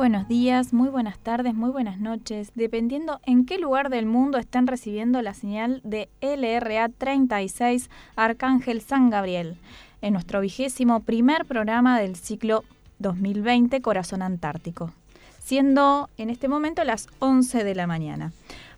[0.00, 4.66] Buenos días, muy buenas tardes, muy buenas noches, dependiendo en qué lugar del mundo estén
[4.66, 9.58] recibiendo la señal de LRA 36 Arcángel San Gabriel,
[10.00, 12.64] en nuestro vigésimo primer programa del ciclo
[12.98, 14.90] 2020 Corazón Antártico,
[15.38, 18.32] siendo en este momento las 11 de la mañana.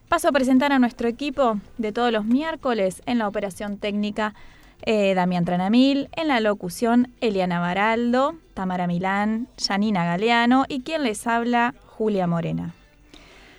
[0.09, 4.35] Paso a presentar a nuestro equipo de todos los miércoles en la operación técnica
[4.83, 11.27] eh, Damián Tranamil, en la locución Eliana Baraldo, Tamara Milán, Janina Galeano y quien les
[11.27, 12.75] habla, Julia Morena.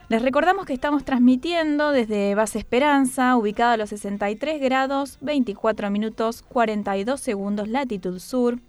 [0.10, 6.44] Les recordamos que estamos transmitiendo desde Base Esperanza, ubicada a los 63 grados, 24 minutos,
[6.44, 8.60] 42 segundos latitud sur,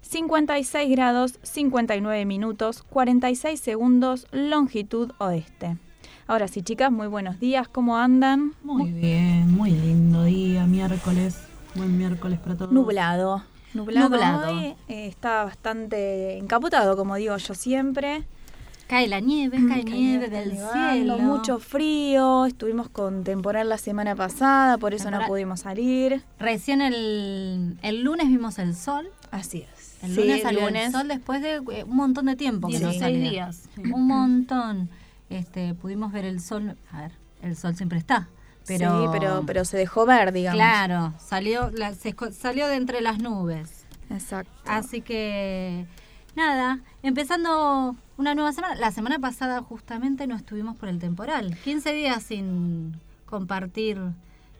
[0.00, 5.76] 56 grados, 59 minutos, 46 segundos longitud oeste.
[6.28, 8.52] Ahora sí, chicas, muy buenos días, ¿cómo andan?
[8.62, 11.36] Muy bien, muy lindo día, miércoles.
[11.76, 12.72] Buen miércoles para todos.
[12.72, 13.42] Nublado.
[13.74, 14.08] Nublado.
[14.08, 14.48] Nublado.
[14.52, 18.24] hoy, eh, está bastante encapotado, como digo yo siempre.
[18.86, 21.18] Cae la nieve, cae nieve del nevando, cielo.
[21.18, 22.46] Mucho frío.
[22.46, 26.22] Estuvimos con temporal la semana pasada, por eso no pudimos salir.
[26.38, 29.08] Recién el, el lunes vimos el sol.
[29.32, 29.98] Así es.
[30.04, 30.86] El Sí, lunes salió lunes.
[30.86, 32.68] el sol después de eh, un montón de tiempo.
[32.68, 33.30] que no 16 salía.
[33.30, 33.68] días.
[33.92, 34.88] Un montón.
[35.30, 36.76] Este, pudimos ver el sol.
[36.92, 38.28] A ver, el sol siempre está.
[38.66, 40.56] Pero, Sí, pero, pero se dejó ver, digamos.
[40.58, 43.84] Claro, salió, la- se salió de entre las nubes.
[44.10, 44.50] Exacto.
[44.66, 45.86] Así que
[46.34, 48.74] nada, empezando una nueva semana.
[48.76, 51.56] La semana pasada justamente no estuvimos por el temporal.
[51.64, 53.98] 15 días sin compartir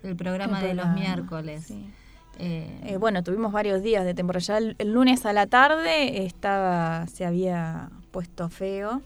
[0.03, 1.65] el programa de los miércoles.
[1.67, 1.91] sí.
[2.39, 4.41] Eh, Eh, bueno, tuvimos varios días de temporada.
[4.45, 9.01] Ya el, el lunes a la tarde estaba, se había puesto feo,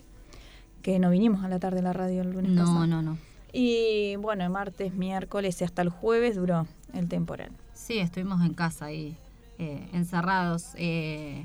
[0.82, 2.86] que no vinimos a la tarde a la radio el lunes no, pasado.
[2.88, 3.18] no, no.
[3.52, 7.50] Y bueno, martes, miércoles y hasta el jueves duró el temporal.
[7.74, 9.16] Sí, estuvimos en casa ahí,
[9.58, 10.68] eh, encerrados.
[10.76, 11.44] Eh,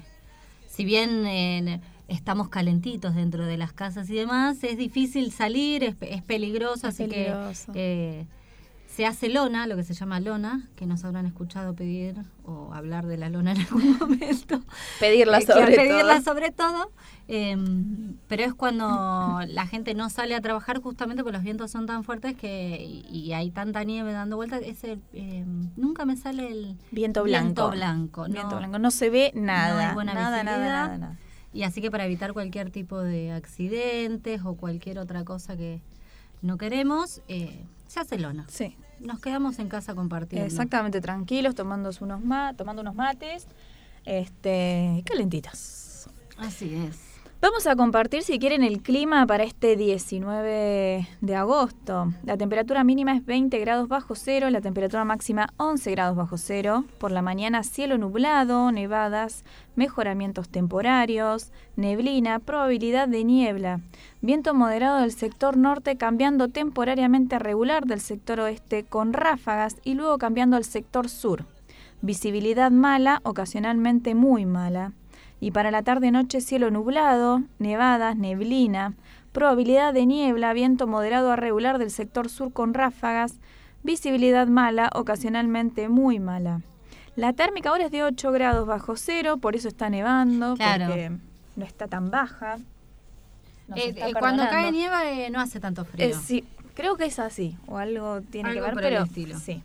[0.68, 5.96] si bien eh, estamos calentitos dentro de las casas y demás, es difícil salir, es,
[6.02, 7.72] es peligroso, Es así peligroso.
[7.74, 8.26] que eh,
[8.96, 13.06] se hace lona, lo que se llama lona, que nos habrán escuchado pedir o hablar
[13.08, 14.62] de la lona en algún momento.
[15.02, 16.34] Pedirla Eh, sobre pedirla todo.
[16.34, 16.92] sobre todo.
[17.28, 17.58] eh,
[18.28, 22.04] pero es cuando la gente no sale a trabajar justamente porque los vientos son tan
[22.06, 24.62] fuertes que y, hay tanta nieve dando vueltas.
[24.64, 25.44] Ese, eh,
[25.76, 27.44] nunca me sale el Viento blanco.
[27.46, 28.26] Viento blanco.
[28.30, 28.58] Viento no.
[28.60, 28.80] blanco.
[28.80, 29.90] No se ve No nada.
[29.90, 31.18] hay buena nada, nada, nada, nada.
[31.54, 35.82] Y así que para evitar cualquier tipo de accidentes o cualquier otra cosa que
[36.42, 38.46] no queremos, eh, se hace lona.
[38.50, 40.46] Sí, Nos quedamos en casa compartiendo.
[40.46, 43.48] exactamente tranquilos, tomando unos, ma tomando unos mates,
[44.06, 46.10] este, calentitas.
[46.38, 47.05] Así es.
[47.48, 52.12] Vamos a compartir, si quieren, el clima para este 19 de agosto.
[52.24, 56.86] La temperatura mínima es 20 grados bajo cero, la temperatura máxima 11 grados bajo cero.
[56.98, 59.44] Por la mañana cielo nublado, nevadas,
[59.76, 63.80] mejoramientos temporarios, neblina, probabilidad de niebla.
[64.22, 69.94] Viento moderado del sector norte cambiando temporariamente a regular del sector oeste con ráfagas y
[69.94, 71.46] luego cambiando al sector sur.
[72.02, 74.94] Visibilidad mala, ocasionalmente muy mala.
[75.40, 78.94] Y para la tarde-noche cielo nublado, nevadas, neblina,
[79.32, 83.36] probabilidad de niebla, viento moderado a regular del sector sur con ráfagas,
[83.84, 86.62] visibilidad mala, ocasionalmente muy mala.
[87.16, 90.86] La térmica ahora es de 8 grados bajo cero, por eso está nevando, Claro.
[90.88, 91.12] porque
[91.56, 92.58] no está tan baja.
[93.76, 96.18] Eh, está eh, cuando cae nieve eh, no hace tanto frío.
[96.20, 96.44] Sí,
[96.74, 99.40] creo que es así, o algo tiene Algo que ver, por el pero estilo.
[99.40, 99.64] sí.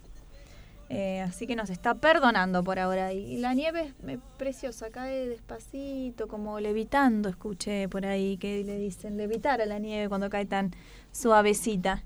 [0.93, 3.13] Eh, así que nos está perdonando por ahora.
[3.13, 8.77] Y la nieve es eh, preciosa, cae despacito, como levitando, escuché por ahí que le
[8.77, 10.75] dicen levitar a la nieve cuando cae tan
[11.13, 12.03] suavecita.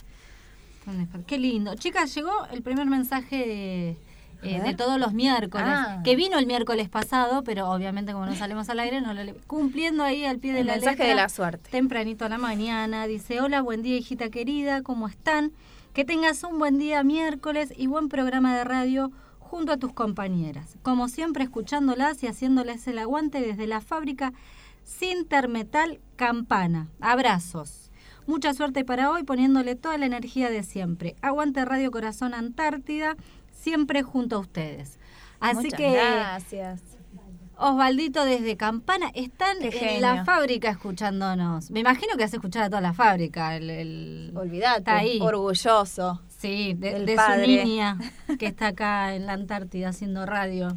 [1.26, 1.74] Qué lindo.
[1.76, 3.96] Chicas, llegó el primer mensaje eh,
[4.42, 4.62] ver.
[4.64, 6.02] de todos los miércoles, Ah.
[6.04, 9.32] que vino el miércoles pasado, pero obviamente como no salimos al aire, no lo le-
[9.46, 11.70] cumpliendo ahí al pie de El la mensaje letra, de la suerte.
[11.70, 15.52] Tempranito a la mañana, dice, hola, buen día hijita querida, ¿cómo están?
[15.94, 20.76] Que tengas un buen día miércoles y buen programa de radio junto a tus compañeras.
[20.82, 24.32] Como siempre, escuchándolas y haciéndoles el aguante desde la fábrica
[24.82, 26.88] Sintermetal Campana.
[27.00, 27.92] Abrazos.
[28.26, 31.14] Mucha suerte para hoy poniéndole toda la energía de siempre.
[31.22, 33.16] Aguante Radio Corazón Antártida,
[33.52, 34.98] siempre junto a ustedes.
[35.38, 36.82] Así Muchas que gracias.
[37.56, 41.70] Osvaldito desde Campana están en la fábrica escuchándonos.
[41.70, 43.54] Me imagino que has escuchado a toda la fábrica.
[43.56, 45.20] El, el- Olvídate, Está ahí.
[45.20, 46.20] orgulloso.
[46.28, 47.96] Sí, de, de su niña
[48.38, 50.76] que está acá en la Antártida haciendo radio.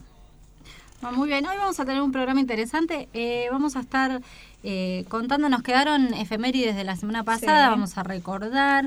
[1.02, 3.08] Ah, Muy bien, hoy vamos a tener un programa interesante.
[3.14, 4.20] Eh, vamos a estar
[4.62, 7.70] eh, contando, nos quedaron efemérides de la semana pasada, Sí.
[7.70, 8.86] vamos a recordar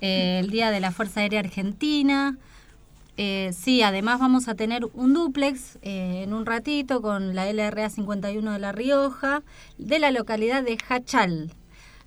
[0.00, 2.36] eh, el Día de la Fuerza Aérea Argentina.
[3.52, 8.58] Sí, además vamos a tener un duplex en un ratito con la LRA 51 de
[8.58, 9.42] La Rioja,
[9.78, 11.52] de la localidad de Hachal.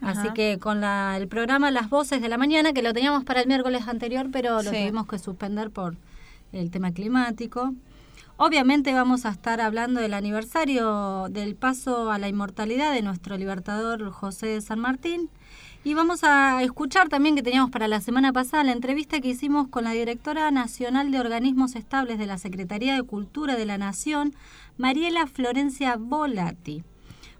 [0.01, 3.41] Así que con la- el programa Las Voces de la Mañana, que lo teníamos para
[3.41, 4.77] el miércoles anterior, pero lo Sí.
[4.77, 5.95] tuvimos que suspender por
[6.51, 7.73] el tema climático.
[8.37, 14.09] Obviamente vamos a estar hablando del aniversario del paso a la inmortalidad de nuestro libertador
[14.11, 15.29] José de San Martín.
[15.85, 19.67] Y vamos a escuchar también que teníamos para la semana pasada la entrevista que hicimos
[19.69, 24.33] con la directora nacional de organismos estables de la Secretaría de Cultura de la Nación,
[24.77, 26.83] Mariela Florencia Volati.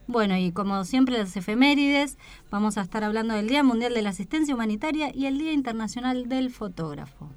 [0.07, 2.17] Bueno, y como siempre las efemérides,
[2.51, 6.29] vamos a estar hablando del Día Mundial de la Asistencia Humanitaria y el Día Internacional
[6.29, 7.29] del Fotógrafo.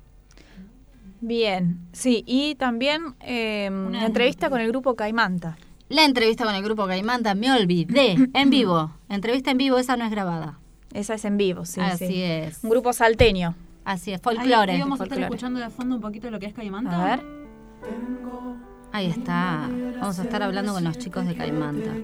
[1.20, 5.56] Bien, sí, y también eh, una entrevista con el grupo Caimanta.
[5.88, 8.92] La entrevista con el grupo Caimanta, me olvidé, en vivo.
[9.08, 10.60] Entrevista en vivo, esa no es grabada.
[10.92, 11.80] Esa es en vivo, sí.
[11.80, 12.22] Así sí.
[12.22, 12.62] es.
[12.62, 13.54] Un grupo salteño.
[13.84, 14.72] Así es, folclore.
[14.72, 17.02] ahí vamos a estar escuchando de fondo un poquito lo que es Caimanta.
[17.02, 18.67] A ver.
[18.92, 19.68] Ahí está.
[20.00, 21.94] Vamos a estar hablando con los chicos de Caimanta.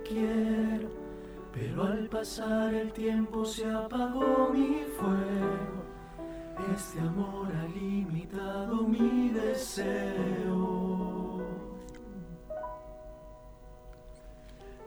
[1.53, 5.85] Pero al pasar el tiempo se apagó mi fuego.
[6.75, 9.95] Este amor ha limitado mi deseo.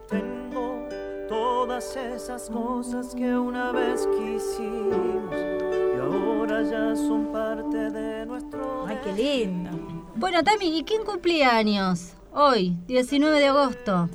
[0.09, 0.87] Tengo
[1.27, 8.85] todas esas cosas que una vez quisimos y ahora ya son parte de nuestro.
[8.87, 9.96] Ay, qué lindo.
[10.17, 12.13] Bueno, Tami, ¿y quién cumplía años?
[12.33, 14.09] Hoy, 19 de agosto.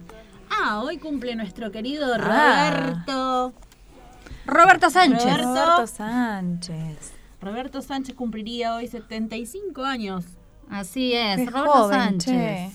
[0.50, 2.70] Ah, hoy cumple nuestro querido Ah.
[2.70, 3.52] Roberto.
[4.46, 5.24] Roberto Sánchez.
[5.24, 5.54] Roberto.
[5.54, 7.12] Roberto Sánchez.
[7.40, 10.24] Roberto Sánchez cumpliría hoy 75 años.
[10.68, 12.26] Así es, Qué Roberto joven, Sánchez.
[12.34, 12.70] che.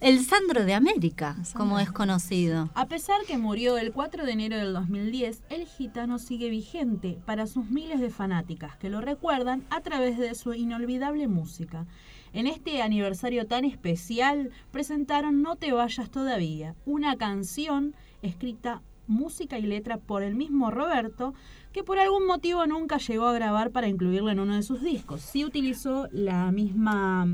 [0.00, 2.70] El Sandro de América, como es conocido.
[2.74, 7.46] A pesar que murió el 4 de enero del 2010, el gitano sigue vigente para
[7.46, 11.84] sus miles de fanáticas que lo recuerdan a través de su inolvidable música.
[12.32, 19.62] En este aniversario tan especial presentaron No te vayas todavía, una canción escrita música y
[19.62, 21.34] letra por el mismo Roberto,
[21.72, 25.20] que por algún motivo nunca llegó a grabar para incluirlo en uno de sus discos.
[25.20, 27.26] Sí utilizó la misma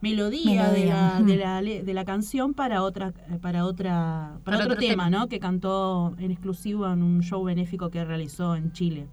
[0.00, 4.72] melodía, de, la, de, la, de la canción para otra para otra para, Para otro,
[4.72, 5.10] otro tema, tema.
[5.10, 5.28] ¿no?
[5.28, 9.06] Que cantó en exclusivo en un show benéfico que realizó en Chile.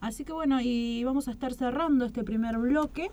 [0.00, 3.10] Así que bueno, y vamos a estar cerrando este primer bloque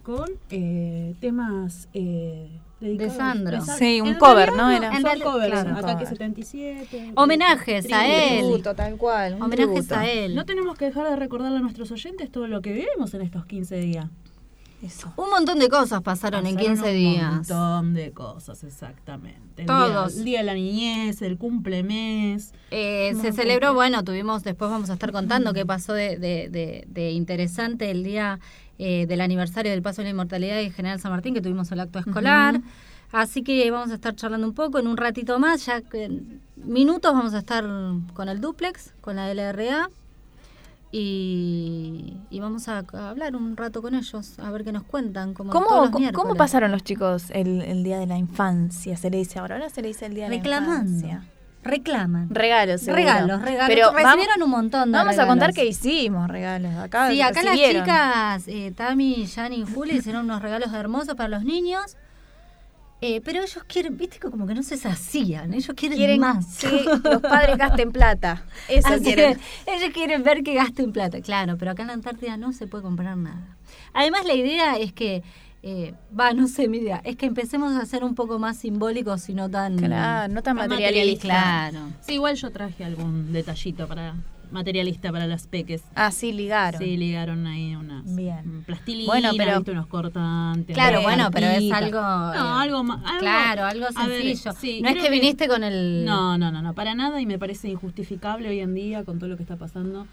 [0.00, 2.48] con eh, temas eh,
[2.80, 3.60] dedicados- Sandro.
[3.60, 4.70] Sa- Sí, un en cover, realidad ¿no?
[4.70, 4.88] Era.
[4.88, 5.70] Son En realidad, covers, claro.
[5.76, 6.08] Ataque Cover.
[6.08, 7.12] 77.
[7.16, 8.38] Homenajes a él.
[8.40, 9.34] Tributo, tal cual.
[9.34, 9.94] un Homenajes tributo.
[9.96, 10.34] a él.
[10.34, 13.46] No tenemos que dejar de recordarle a nuestros oyentes todo lo que vivimos en estos
[13.46, 14.06] 15 días.
[14.82, 15.12] Eso.
[15.18, 17.30] Un montón de cosas pasaron, en 15 un días.
[17.34, 19.60] montón de cosas, exactamente.
[19.60, 20.14] El Todos.
[20.14, 22.54] Día, el día de la niñez, el cumplemes.
[22.70, 26.48] Eh, Un se celebró, bueno, tuvimos, después vamos a estar contando qué pasó de, de-
[26.48, 28.40] de- de interesante el día
[28.82, 31.80] eh, del aniversario del Paso de la Inmortalidad de General San Martín, que tuvimos el
[31.80, 32.62] acto escolar.
[33.12, 36.40] Así que vamos a estar charlando un poco en un ratito más, ya que en
[36.56, 37.62] minutos vamos a estar
[38.14, 39.90] con el duplex, con la LRA.
[40.92, 45.34] Y, y vamos a, a hablar un rato con ellos, a ver qué nos cuentan.
[45.34, 48.96] Como todos ¿Cómo, los cómo, pasaron los chicos el, el día de la infancia?
[48.96, 50.72] Se le dice ahora, ahora se le dice el día de Reclamando.
[50.72, 51.24] la infancia.
[51.62, 52.28] Reclaman.
[52.30, 52.96] Regalos, seguro.
[52.96, 53.68] Regalos, regalos.
[53.68, 56.74] Pero recibieron vamos, un montón de vamos a contar que hicimos regalos.
[56.76, 61.28] Acá Sí, acá las chicas, eh, Tami, Yani y Juli, hicieron unos regalos hermosos para
[61.28, 61.96] los niños.
[63.02, 66.58] Eh, pero ellos quieren, viste, que como que no se sacían, ellos quieren, Quieren más.
[66.58, 68.42] que los padres gasten plata.
[68.68, 69.40] Eso Así quieren.
[69.66, 72.82] ellos quieren ver que gasten plata, claro, pero acá en la Antártida no se puede
[72.84, 73.56] comprar nada.
[73.94, 75.22] Además, la idea es que,
[75.62, 79.28] eh, va, no sé, mi idea, es que empecemos a ser un poco más simbólicos
[79.28, 79.76] y no tan...
[79.76, 81.24] Claro, no tan Tan materialista.
[81.26, 81.78] Claro.
[82.00, 84.14] Sí, igual yo traje algún detallito para
[84.50, 85.82] materialista para las peques.
[85.94, 86.80] Ah, sí, ligaron.
[86.80, 88.64] Sí, ligaron ahí unas Bien.
[88.64, 89.70] plastilina, Bueno, pero- ¿viste?
[89.70, 90.74] unos cortantes.
[90.74, 92.00] Claro, bueno, pero es algo...
[92.00, 93.18] No, eh, algo más.
[93.20, 94.52] Claro, algo ver, sencillo.
[94.58, 96.04] sí, no es creo que viniste con el...
[96.04, 99.28] No, no, no, no, para nada y me parece injustificable hoy en día con todo
[99.28, 100.06] lo que está pasando,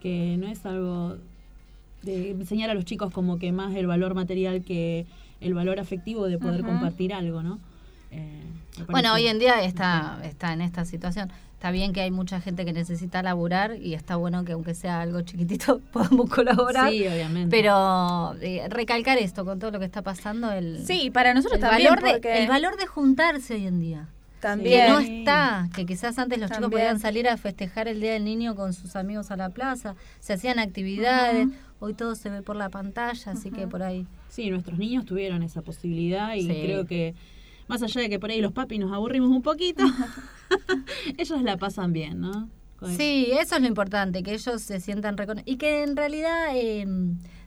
[0.00, 1.16] que no es algo
[2.04, 5.06] de enseñar a los chicos como que más el valor material que
[5.40, 7.58] el valor afectivo de poder compartir algo, ¿no?
[8.10, 8.42] Eh,
[8.88, 11.30] Bueno, hoy en día está, está en esta situación.
[11.54, 15.00] Está bien que hay mucha gente que necesita laburar y está bueno que aunque sea
[15.00, 16.90] algo chiquitito podamos colaborar.
[16.90, 17.50] Sí, obviamente.
[17.50, 21.60] Pero eh, recalcar esto con todo lo que está pasando, el, Sí, para nosotros el,
[21.68, 21.88] también.
[21.90, 24.08] valor de, porque el valor de juntarse hoy en día.
[24.40, 24.86] también.
[24.86, 28.24] Que no está, que quizás antes los chicos podían salir a festejar el Día del
[28.24, 31.48] Niño con sus amigos a la plaza, se hacían actividades,
[31.84, 34.06] hoy todo se ve por la pantalla, así que por ahí.
[34.28, 36.60] Sí, nuestros niños tuvieron esa posibilidad y Sí.
[36.64, 37.14] creo que
[37.68, 39.82] más allá de que por ahí los papis nos aburrimos un poquito,
[41.18, 42.48] ellos la pasan bien, ¿no?
[42.78, 45.52] Con- Sí, eso es lo importante, que ellos se sientan reconocidos.
[45.52, 46.86] Y que en realidad eh,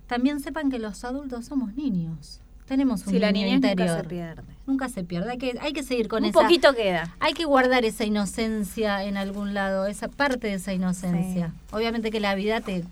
[0.07, 2.41] también sepan que los adultos somos niños.
[2.65, 4.43] Tenemos un Sí, la niño niñez nunca se pierde.
[4.65, 5.31] Nunca se pierde.
[5.31, 6.41] Hay que, hay que seguir con Un esa.
[6.41, 7.15] poquito queda.
[7.19, 11.53] Hay que guardar esa inocencia en algún lado, esa parte de esa inocencia.
[11.71, 12.83] Obviamente que la vida te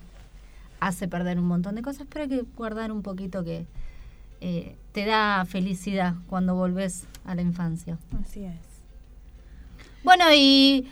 [0.87, 3.65] hace perder un montón de cosas, pero hay que guardar un poquito que
[4.41, 7.97] eh, te da felicidad cuando volvés a la infancia.
[8.21, 8.59] Así es.
[10.03, 10.87] Bueno, y.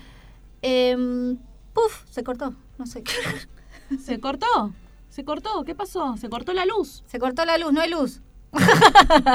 [0.64, 1.38] em,
[1.74, 2.06] ¡Puf!
[2.10, 2.56] Se cortó.
[2.80, 3.04] No sé.
[4.04, 4.74] ¿Se cortó?
[5.10, 5.64] ¿Se cortó?
[5.64, 6.18] ¿Qué pasó?
[6.18, 7.04] ¿Se cortó la luz?
[7.06, 8.22] Se cortó la luz, no hay luz.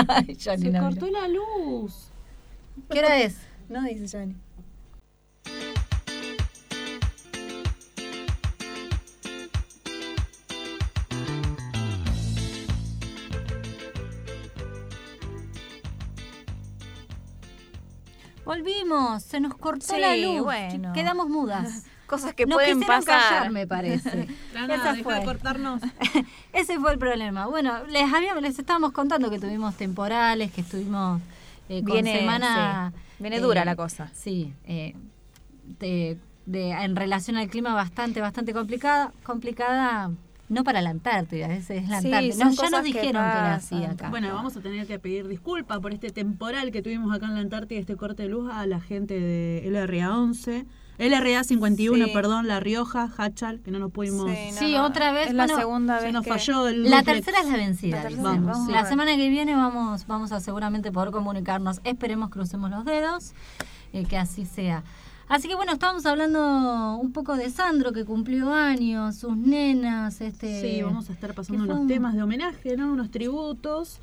[0.08, 2.10] Ay, Se no, cortó la luz.
[2.90, 3.36] ¿Qué hora es?
[3.68, 4.34] No, dice Johnny.
[18.48, 20.42] Volvimos, se nos cortó Sí, la luz.
[20.42, 20.94] bueno.
[20.94, 21.84] Quedamos mudas.
[22.06, 23.20] Cosas que Nos pueden pasar.
[23.20, 24.26] callar, me parece.
[24.54, 25.16] Esa deja fue.
[25.18, 25.82] de cortarnos.
[26.54, 27.46] Ese fue el problema.
[27.46, 31.20] Bueno, les habíamos, les estábamos contando que tuvimos temporales, que estuvimos
[31.68, 32.90] eh, con Viene, semana.
[32.94, 34.10] sí, viene dura la cosa.
[34.14, 34.94] Sí, eh,
[35.78, 40.10] de, de- en relación al clima bastante, bastante complicada, complicada.
[40.48, 42.34] No para la Antártida, ese es la Sí, Antártida.
[42.36, 44.08] ya nos cosas que dijeron que era así acá.
[44.08, 47.40] Bueno, vamos a tener que pedir disculpas por este temporal que tuvimos acá en la
[47.40, 50.64] Antártida, este corte de luz a la gente de LRA 11,
[50.96, 52.10] LRA 51, Sí.
[52.12, 54.28] perdón, La Rioja, Hachal, que no nos pudimos...
[54.30, 56.90] Sí, no, Sí, no, otra vez, Es la segunda se vez nos que- falló el
[56.90, 57.24] La duplex.
[57.24, 58.10] tercera es la vencida.
[58.10, 58.72] La vamos, sí.
[58.72, 61.80] La semana que viene vamos, vamos a seguramente poder comunicarnos.
[61.84, 63.32] Esperemos, crucemos los dedos,
[63.92, 64.82] eh, que así sea.
[65.28, 70.20] Así que bueno, estábamos hablando un poco de Sandro, que cumplió años, sus nenas.
[70.20, 72.92] Este, Sí, vamos a estar pasando unos un- temas de homenaje, ¿no?
[72.92, 73.98] Unos tributos.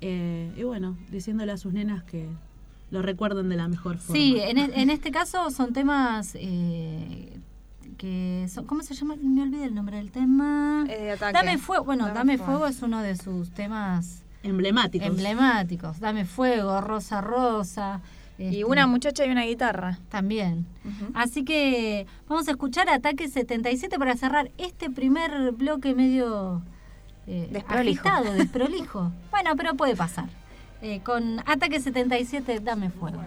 [0.00, 2.28] eh, y bueno, diciéndole a sus nenas que
[2.90, 4.14] lo recuerden de la mejor forma.
[4.20, 7.38] Sí, en, e- en este caso son temas eh,
[7.96, 9.14] que son, ¿cómo se llama?
[9.22, 10.84] Me olvidé el nombre del tema.
[10.90, 11.32] Eh, ataque.
[11.32, 12.52] Dame fuego, bueno, Dame Dame, Fuego.
[12.52, 15.08] fuego es uno de sus temas Emblemáticos.
[15.08, 16.00] emblemáticos.
[16.00, 18.00] Dame fuego, Rosa Rosa.
[18.38, 19.98] Y este, una muchacha y una guitarra.
[20.08, 20.66] También.
[21.14, 26.62] Así que vamos a escuchar Ataque 77 para cerrar este primer bloque medio
[27.26, 28.08] eh, Desprolijo.
[28.08, 29.12] agitado, desprolijo.
[29.30, 30.28] bueno, pero puede pasar.
[30.82, 33.20] Eh, con Ataque 77, dame fuego.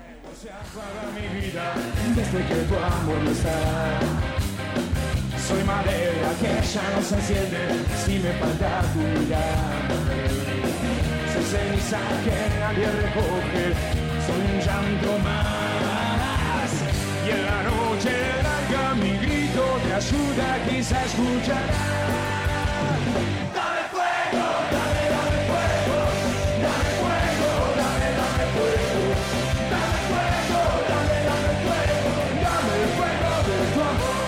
[2.15, 3.99] desde que tu amor no está.
[5.47, 7.57] Soy madera que ya no se enciende
[8.05, 9.87] si me falta tu mirada.
[11.33, 13.73] Soy ceniza que nadie recoge,
[14.27, 16.71] soy un llanto más,
[17.25, 18.11] y en la noche
[18.43, 21.87] larga mi grito te ayuda, quizás escucharás.
[23.55, 25.99] Dame fuego, dale, dale fuego,
[26.65, 29.01] dale fuego, dale, dale fuego.
[29.71, 32.11] Dame fuego, dale, dale fuego,
[32.43, 34.27] dale fuego de tu amor.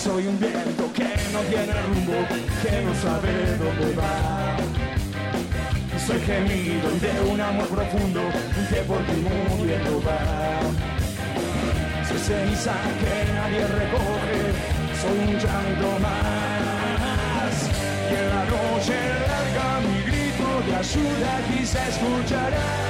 [0.00, 2.16] Soy un viento que no tiene rumbo,
[2.62, 4.57] que no sabe dónde va.
[6.08, 8.22] Soy gemido de un amor profundo
[8.70, 10.60] que por tu mundo va.
[12.08, 14.40] Soy ceniza que nadie recoge,
[15.02, 17.54] soy un llanto más.
[18.10, 18.96] Y en la noche
[19.28, 22.87] larga mi grito de ayuda aquí se escuchará.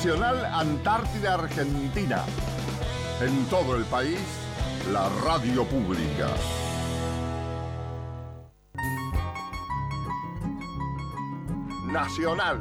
[0.00, 2.24] Nacional Antártida Argentina.
[3.20, 4.18] En todo el país,
[4.90, 6.26] la radio pública.
[11.92, 12.60] Nacional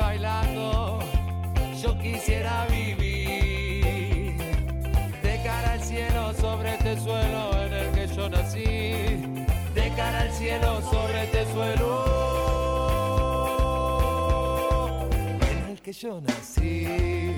[0.00, 0.98] bailando,
[1.82, 4.36] yo quisiera vivir
[5.22, 8.94] de cara al cielo sobre este suelo en el que yo nací,
[9.74, 12.22] de cara al cielo sobre este suelo
[15.40, 17.36] en el que yo nací.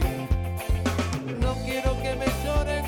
[1.41, 2.85] No quiero que me lloren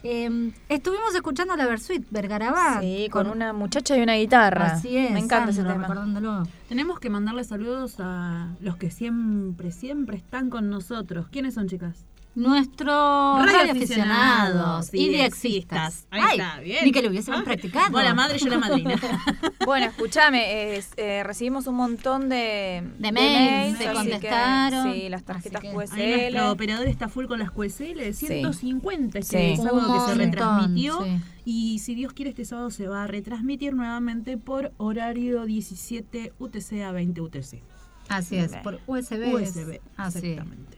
[0.02, 2.80] Eh, estuvimos escuchando la Versuit Vergarabá.
[2.80, 4.72] Sí, con, una muchacha y una guitarra.
[4.72, 5.10] Así es.
[5.10, 6.46] Me encanta Sandro, ese tema.
[6.70, 11.26] Tenemos que mandarle saludos a los que siempre, siempre están con nosotros.
[11.30, 12.06] ¿Quiénes son, chicas?
[12.38, 16.06] Nuestros radioaficionados y diexistas.
[16.10, 16.84] Ahí Ay, está, bien.
[16.84, 17.90] Ni que lo hubiésemos Ah, practicado.
[17.90, 18.94] vos la madre, yo la madrina.
[19.66, 24.92] Bueno, escúchame, es- eh, recibimos un montón de, De mails, se así que, contestaron.
[24.94, 26.30] sí, las tarjetas Ahí QSL.
[26.32, 29.62] nuestro operador está full con las QSL, 150 este Sí.
[29.62, 31.04] sábado que se retransmitió.
[31.04, 31.20] sí.
[31.44, 36.82] Y si Dios quiere, este sábado se va a retransmitir nuevamente por horario 17 UTC
[36.84, 37.62] a 20 UTC.
[38.08, 39.34] Así es, por USB.
[39.34, 40.18] USB, Así.
[40.18, 40.77] exactamente.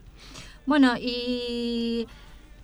[0.70, 2.06] Bueno, y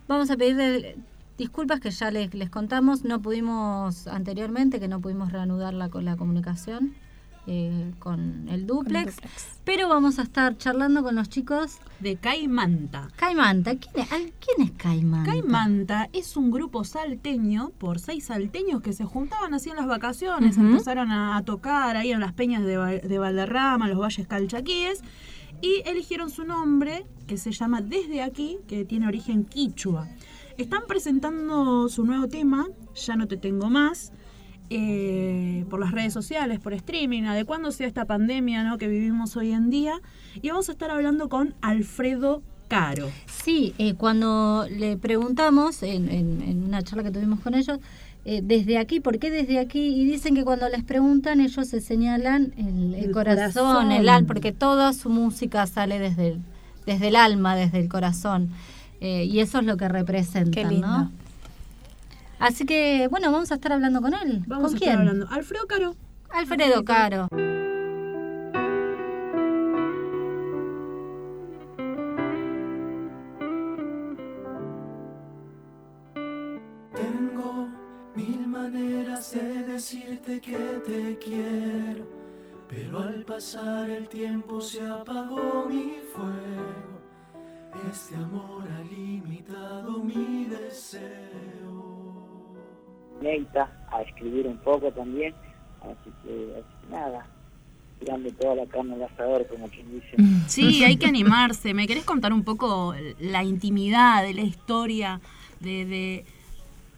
[0.07, 0.97] vamos a pedirle
[1.37, 6.16] disculpas que ya les, les contamos, no pudimos anteriormente, que no pudimos reanudar la, la
[6.16, 6.95] comunicación
[7.49, 9.16] eh, con el duplex,
[9.64, 13.09] pero vamos a estar charlando con los chicos de Caimanta.
[13.16, 15.33] Caimanta, ¿quién es, ¿quién es Caimanta?
[15.33, 20.59] Caimanta es un grupo salteño por seis salteños que se juntaban así en las vacaciones,
[20.59, 25.03] empezaron a, a tocar ahí en las peñas de, de Valderrama, los valles calchaquíes,
[25.62, 30.09] y eligieron su nombre, que se llama Desde Aquí, que tiene origen quichua.
[30.59, 34.12] Están presentando su nuevo tema, Ya no te tengo más,
[34.71, 38.79] eh, por las redes sociales, por streaming, adecuándose a esta pandemia ¿no?
[38.79, 40.01] que vivimos hoy en día.
[40.42, 43.09] Y vamos a estar hablando con Alfredo Caro.
[43.27, 47.79] Sí, eh, cuando le preguntamos en, en- en una charla que tuvimos con ellos,
[48.29, 49.79] eh, desde aquí, ¿por qué desde aquí?
[49.81, 53.93] Y dicen que cuando les preguntan ellos se señalan el, el El corazón, corazón.
[53.93, 56.41] el alma, porque toda su música sale desde el,
[56.87, 58.51] desde el alma, desde el corazón.
[59.01, 59.89] Eh, y eso es lo que
[60.65, 60.87] lindo.
[60.89, 61.12] ¿no?
[62.39, 64.43] Así que, bueno, vamos a estar hablando con él.
[64.47, 64.91] Vamos ¿Con a quién?
[64.91, 65.29] estar hablando.
[65.31, 65.95] Alfredo Caro.
[66.31, 67.29] Alfredo Caro.
[79.33, 82.07] De decirte que te quiero,
[82.69, 87.01] pero al pasar el tiempo se apagó mi fuego.
[87.91, 91.83] Este amor ha limitado mi deseo.
[93.21, 95.35] inédita a escribir un poco también,
[95.81, 97.27] así que, así que nada,
[97.99, 100.17] tirando toda la carne al asador, como quien dice.
[100.47, 101.75] Sí, hay que animarse.
[101.75, 105.21] ¿Me querés contar un poco la intimidad de la historia,
[105.61, 106.25] de, de,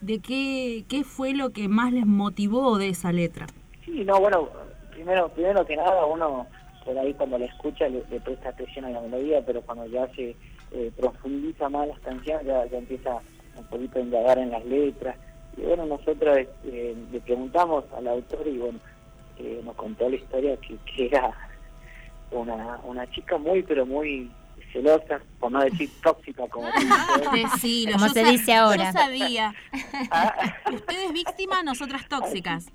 [0.01, 3.47] de qué, qué fue lo que más les motivó de esa letra?
[3.85, 4.49] Sí, no, bueno,
[4.91, 6.47] primero, primero que nada, uno
[6.85, 10.35] por ahí cuando la escucha le, presta atención a la melodía, pero cuando ya se
[10.71, 13.19] eh, profundiza más las canciones, ya, ya empieza
[13.57, 15.17] un poquito a indagar en las letras.
[15.57, 18.79] Y bueno, nosotros eh, le preguntamos al autor y bueno,
[19.37, 21.31] eh, nos contó la historia que, que era
[22.31, 24.31] una, una chica muy, pero muy
[24.71, 26.67] celosa, por no decir tóxica, como.
[27.33, 28.85] Decilo, Como se dice ahora.
[28.85, 29.53] Yo sabía.
[30.73, 32.67] Ustedes víctimas, nosotras tóxicas.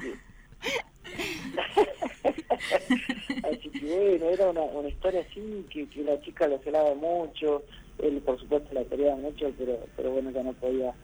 [3.45, 7.63] Así que bueno, era una, una historia así, que, que la chica lo celaba mucho,
[7.99, 10.95] él por supuesto la quería mucho, pero pero bueno, ya no podía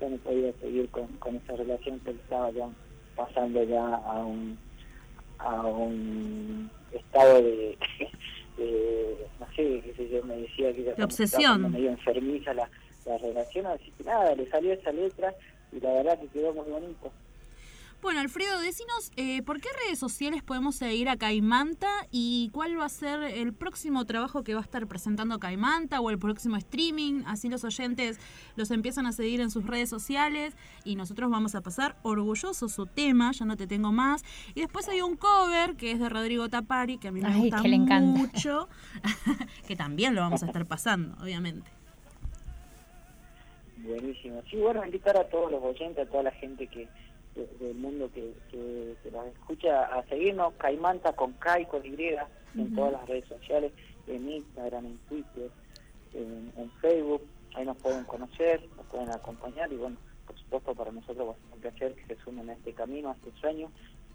[0.00, 2.68] ya no podía seguir con, con esa relación que él estaba ya
[3.14, 4.58] pasando ya a un
[5.38, 7.78] a un estado de,
[8.64, 11.72] de no sé, qué sé yo, me decía que como obsesión.
[11.72, 12.68] medio enfermiza la,
[13.06, 15.34] la relación, así que nada, le salió esa letra
[15.72, 17.12] y la verdad que quedó muy bonito.
[18.02, 22.86] Bueno, Alfredo, decinos, eh, ¿por qué redes sociales podemos seguir a Caimanta y cuál va
[22.86, 27.24] a ser el próximo trabajo que va a estar presentando Caimanta o el próximo streaming?
[27.26, 28.18] Así los oyentes
[28.56, 32.86] los empiezan a seguir en sus redes sociales y nosotros vamos a pasar orgullosos su
[32.86, 34.24] tema, ya no te tengo más.
[34.54, 37.40] Y después hay un cover que es de Rodrigo Tapari, que a mí me Ay,
[37.42, 38.18] gusta que le encanta.
[38.18, 38.68] mucho,
[39.68, 41.70] que también lo vamos a estar pasando, obviamente.
[43.76, 44.42] Buenísimo.
[44.50, 46.88] Sí, bueno, invitar a todos los oyentes, a toda la gente que
[47.34, 52.14] de- del mundo que, que, que nos escucha a seguirnos, Caimanta con Kai, con Y,
[52.56, 53.72] en todas las redes sociales,
[54.06, 55.50] en Instagram, en Twitter,
[56.14, 57.22] en, en Facebook.
[57.54, 61.34] ahí nos pueden conocer, nos pueden acompañar y bueno, por supuesto para nosotros va a
[61.36, 63.70] ser un placer que se sumen a este camino, a este sueño.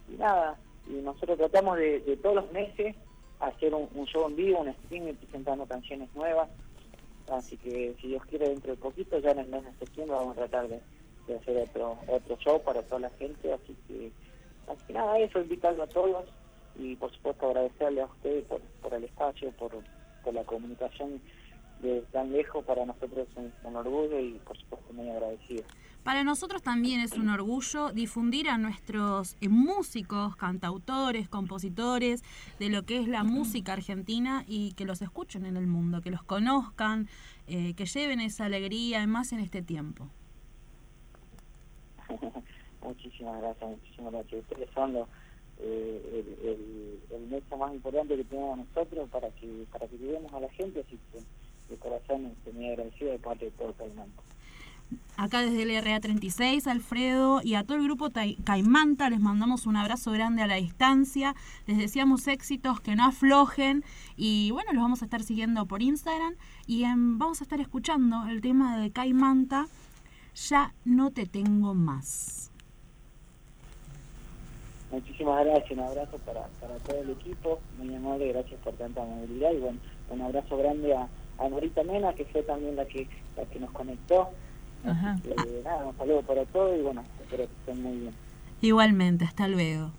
[0.09, 2.95] Y nada, y nosotros tratamos de, de todos los meses
[3.39, 6.49] hacer un, un show en vivo, un streaming presentando canciones nuevas.
[7.31, 10.37] Así que si Dios quiere dentro de poquito, ya en el mes de septiembre vamos
[10.37, 10.79] a tratar de,
[11.27, 13.53] de hacer otro otro show para toda la gente.
[13.53, 14.11] Así que,
[14.67, 16.25] así nada, eso, invitarlo a todos
[16.77, 19.71] y por supuesto agradecerle a ustedes por, por el espacio, por,
[20.23, 21.21] por la comunicación
[21.81, 22.63] de tan lejos.
[22.65, 25.63] Para nosotros es un, un orgullo y por supuesto muy agradecido.
[26.05, 32.23] Para nosotros también es un orgullo difundir a nuestros eh, músicos, cantautores, compositores
[32.59, 36.11] de lo que es la música argentina y que los escuchen en el mundo, que
[36.11, 37.09] los conozcan,
[37.47, 40.07] eh, que lleven esa alegría, más en este tiempo.
[42.81, 44.41] muchísimas gracias, muchísimas gracias.
[44.41, 45.07] Ustedes son los,
[45.59, 50.33] eh, el, el, el nexo más importante que tenemos nosotros para que para que lleguemos
[50.33, 51.19] a la gente, así que
[51.69, 54.21] de corazón estoy agradecido de parte de todo Caimanta.
[55.17, 58.11] Acá desde el RA36, Alfredo y a todo el grupo
[58.43, 61.35] Caimanta les mandamos un abrazo grande a la distancia.
[61.67, 63.83] Les deseamos éxitos, que no aflojen.
[64.17, 66.35] Y bueno, los vamos a estar siguiendo por Instagram.
[66.67, 69.67] Y vamos a estar escuchando el tema de Caimanta,
[70.35, 72.51] Ya no te tengo más.
[74.91, 79.51] Muchísimas gracias, un abrazo para, para todo el equipo, muy amable, gracias por tanta movilidad
[79.51, 83.45] y bueno, un abrazo grande a, a Norita Mena, que fue también la que la
[83.45, 84.29] que nos conectó.
[84.85, 85.17] Ajá.
[85.25, 88.13] Eh, nada, un saludo para todos y bueno, espero que estén muy bien.
[88.61, 89.91] Igualmente, hasta luego.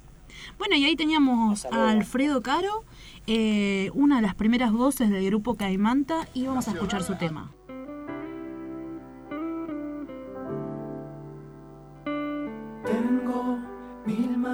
[0.58, 1.90] Bueno, y ahí teníamos a.
[1.90, 2.84] Alfredo Caro,
[3.26, 7.50] eh, una de las primeras voces del grupo Caimanta, y vamos a escuchar su tema.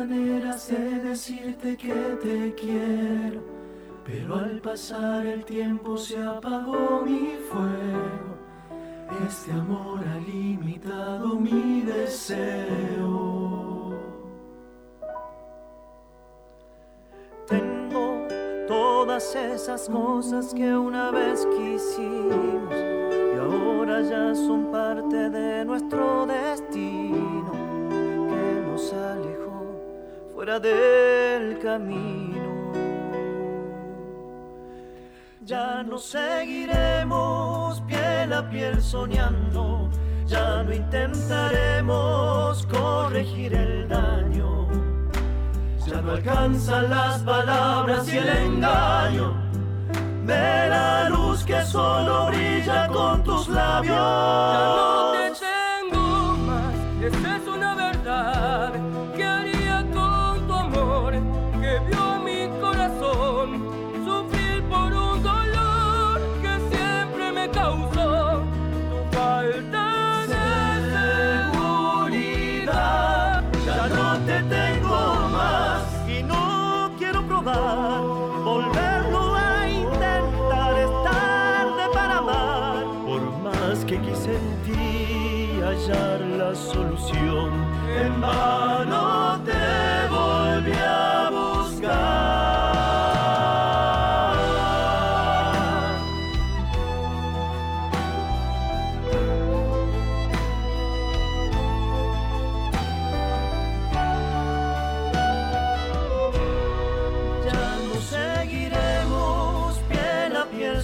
[0.07, 3.41] Maneras de decirte que te quiero,
[4.05, 8.33] pero al pasar el tiempo se apagó mi fuego.
[9.29, 13.21] Este amor ha limitado mi deseo.
[17.47, 18.27] Tengo
[18.67, 22.75] todas esas cosas que una vez quisimos
[23.35, 27.12] y ahora ya son parte de nuestro destino
[30.45, 32.73] del camino.
[35.45, 39.89] Ya no seguiremos piel a piel soñando,
[40.27, 44.67] ya no intentaremos corregir el daño.
[45.87, 49.35] Ya no alcanzan las palabras y el engaño
[50.27, 53.95] de la luz que solo brilla con tus labios.
[53.95, 55.52] Ya no te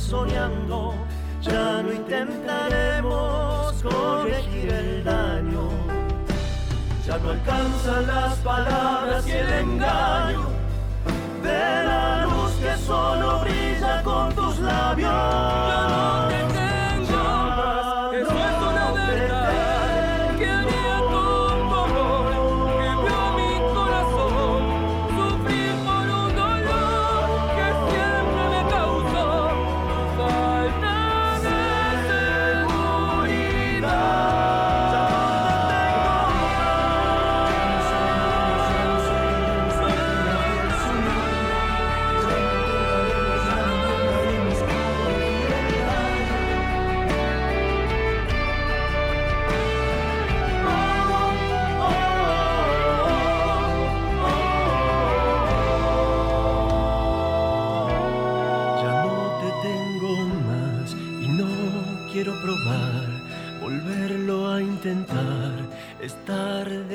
[0.09, 0.94] soñando,
[1.42, 5.68] ya no intentaremos corregir el daño.
[7.07, 10.47] Ya no alcanzan las palabras y el engaño
[11.42, 16.47] de la luz que solo brilla con tus labios.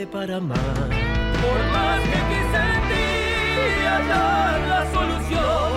[0.05, 0.57] para más.
[0.57, 3.07] Por más que quise en ti
[3.85, 5.71] hallar la solución,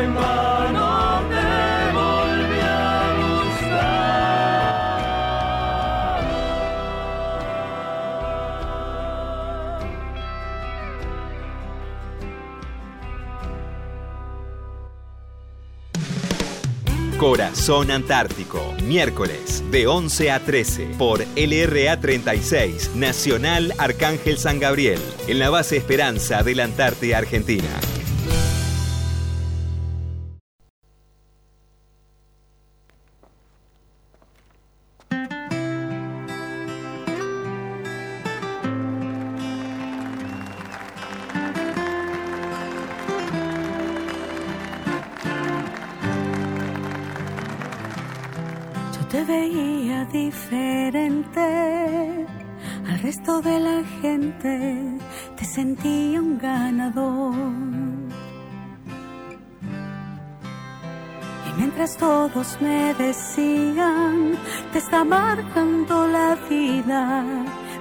[0.00, 1.46] en vano te
[1.98, 2.70] volví a
[3.20, 3.90] buscar.
[17.18, 18.39] Corazón Antártico
[18.82, 25.76] miércoles de 11 a 13 por LRA 36, Nacional Arcángel San Gabriel, en la base
[25.76, 27.68] Esperanza de la Antártida Argentina.
[65.04, 67.24] Marcando la vida,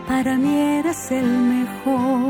[0.08, 2.29] para mí eres el mejor.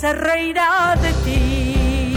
[0.00, 2.16] Se reirá de ti.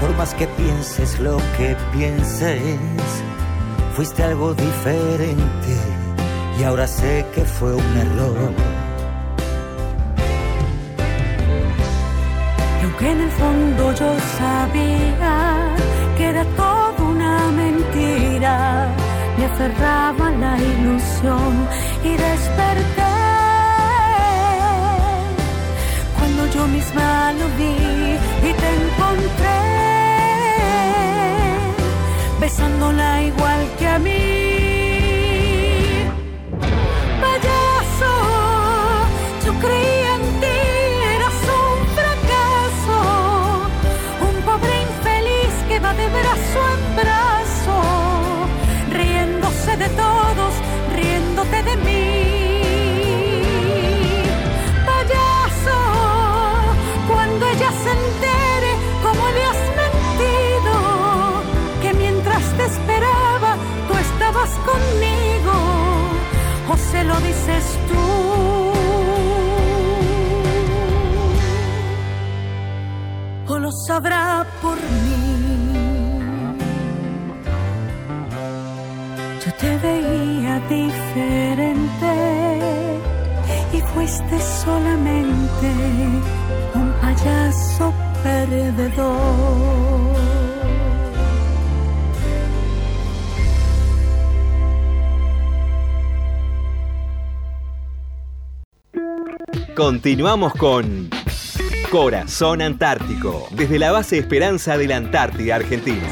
[0.00, 2.78] Por más que pienses lo que pienses,
[3.94, 5.76] fuiste algo diferente
[6.58, 8.50] y ahora sé que fue un error.
[12.80, 15.36] Y aunque en el fondo yo sabía
[16.16, 18.88] que era todo una mentira,
[19.38, 21.52] me aferraba a la ilusión
[22.02, 23.14] y desperté
[26.16, 27.76] cuando yo misma lo vi
[28.48, 29.60] y te encontré
[32.40, 34.53] besándola igual que a mí.
[39.72, 40.60] En ti,
[41.16, 42.98] eras un fracaso,
[44.28, 47.76] un pobre infeliz que va de brazo en brazo,
[48.90, 50.52] riéndose de todos,
[50.94, 52.04] riéndote de mí.
[54.86, 55.78] Payaso,
[57.08, 58.72] cuando ella se entere
[59.02, 60.74] cómo le has mentido,
[61.82, 63.56] que mientras te esperaba
[63.88, 65.54] tú estabas conmigo,
[66.68, 68.73] o se lo dices tú,
[73.86, 75.74] sabrá por mí.
[79.44, 82.14] Yo te veía diferente
[83.72, 85.70] y fuiste solamente
[86.74, 89.74] un payaso perdedor.
[99.74, 101.10] Continuamos con
[101.94, 106.08] Corazón Antártico, desde la base Esperanza de la Antártida Argentina.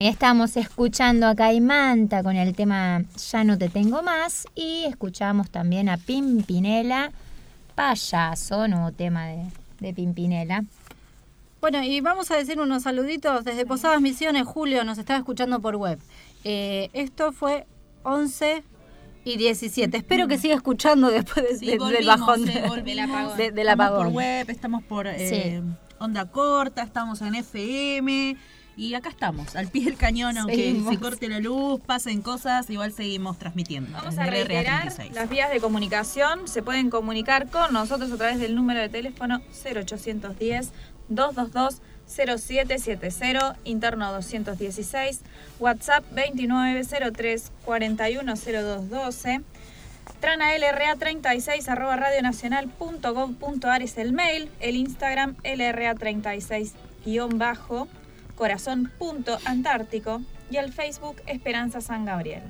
[0.00, 5.88] Estamos escuchando a Caimanta con el tema Ya no te tengo más y escuchamos también
[5.88, 7.12] a Pimpinela,
[7.76, 9.44] Payaso, nuevo tema de,
[9.78, 10.64] de Pimpinela.
[11.60, 14.44] Bueno, y vamos a decir unos saluditos desde Posadas Misiones.
[14.44, 16.00] Julio nos estaba escuchando por web.
[16.42, 17.64] Eh, esto fue
[18.02, 18.64] 11
[19.26, 19.96] y 17.
[19.96, 23.36] Espero que siga escuchando después de- Sí, de- del volvimos, bajón sí, de- volvimos.
[23.36, 24.04] de- del Estamos apagón.
[24.06, 25.62] por web, estamos por eh,
[25.98, 28.36] onda corta, estamos en FM
[28.76, 30.94] y acá estamos, al pie del cañón, aunque Seguimos.
[30.94, 33.90] se corte la luz, pasen cosas, igual seguimos transmitiendo.
[33.92, 35.12] Vamos a reiterar RA36.
[35.14, 36.46] las vías de comunicación.
[36.46, 40.72] Se pueden comunicar con nosotros a través del número de teléfono 0810
[41.08, 45.22] 222 0770, interno 216,
[45.58, 49.40] WhatsApp 2903 410212.
[50.20, 57.88] tranalra36 arroba radionacional.gov.ar es el mail, el Instagram lra36 guion bajo
[58.36, 62.44] corazón.antártico y el Facebook Esperanza San Gabriel.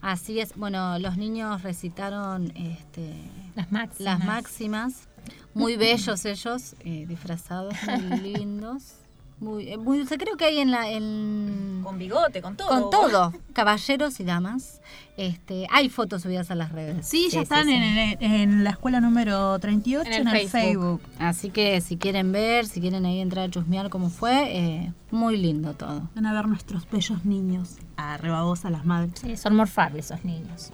[0.00, 0.54] Así es.
[0.56, 3.12] Bueno, los niños recitaron este,
[3.54, 4.00] las máximas.
[4.18, 5.08] Las máximas.
[5.54, 8.94] Muy bellos ellos, eh, disfrazados, muy lindos.
[9.38, 10.16] Muy, eh, muy dulce.
[10.16, 10.88] Creo que hay en la.
[10.90, 12.68] En, Con bigote, con todo.
[12.68, 13.32] Con todo.
[13.52, 14.80] Caballeros y damas.
[15.18, 17.06] Este, hay fotos subidas a las redes.
[17.06, 17.74] Sí, ya están sí.
[17.74, 21.02] En, el- en la escuela número 38 en el, Facebook.
[21.18, 25.36] Así que si quieren ver, si quieren ahí entrar a chusmear cómo fue, eh, muy
[25.36, 26.08] lindo todo.
[26.14, 27.76] Van a ver nuestros bellos niños.
[27.98, 29.20] A rebabosa las madres.
[29.20, 30.72] Sí, son morfables esos niños.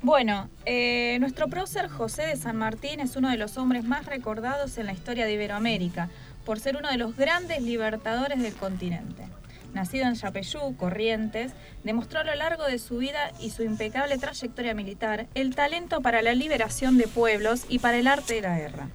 [0.00, 4.78] Bueno, eh, nuestro prócer José de San Martín es uno de los hombres más recordados
[4.78, 6.08] en la historia de Iberoamérica,
[6.48, 9.28] por ser uno de los grandes libertadores del continente.
[9.74, 11.52] Nacido en Yapeyú, Corrientes,
[11.84, 16.22] demostró a lo largo de su vida y su impecable trayectoria militar el talento para
[16.22, 18.88] la liberación de pueblos y para el arte de la guerra.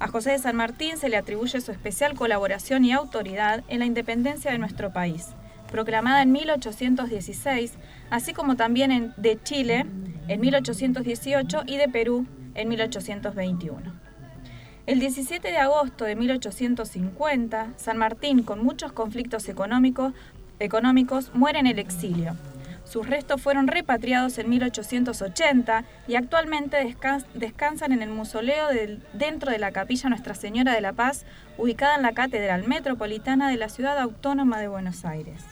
[0.00, 3.86] A José de San Martín se le atribuye su especial colaboración y autoridad en la
[3.86, 5.28] independencia de nuestro país,
[5.70, 7.72] proclamada en 1816,
[8.10, 9.86] así como también de Chile
[10.28, 14.01] en 1818 y de Perú en 1821.
[14.84, 20.12] El 17 de agosto de 1850, San Martín, con muchos conflictos económicos,
[21.34, 22.36] muere en el exilio.
[22.84, 28.66] Sus restos fueron repatriados en 1880 y actualmente descans- descansan en el mausoleo
[29.12, 31.26] dentro de la capilla Nuestra Señora de la Paz,
[31.58, 35.42] ubicada en la Catedral Metropolitana de la Ciudad Autónoma de Buenos Aires.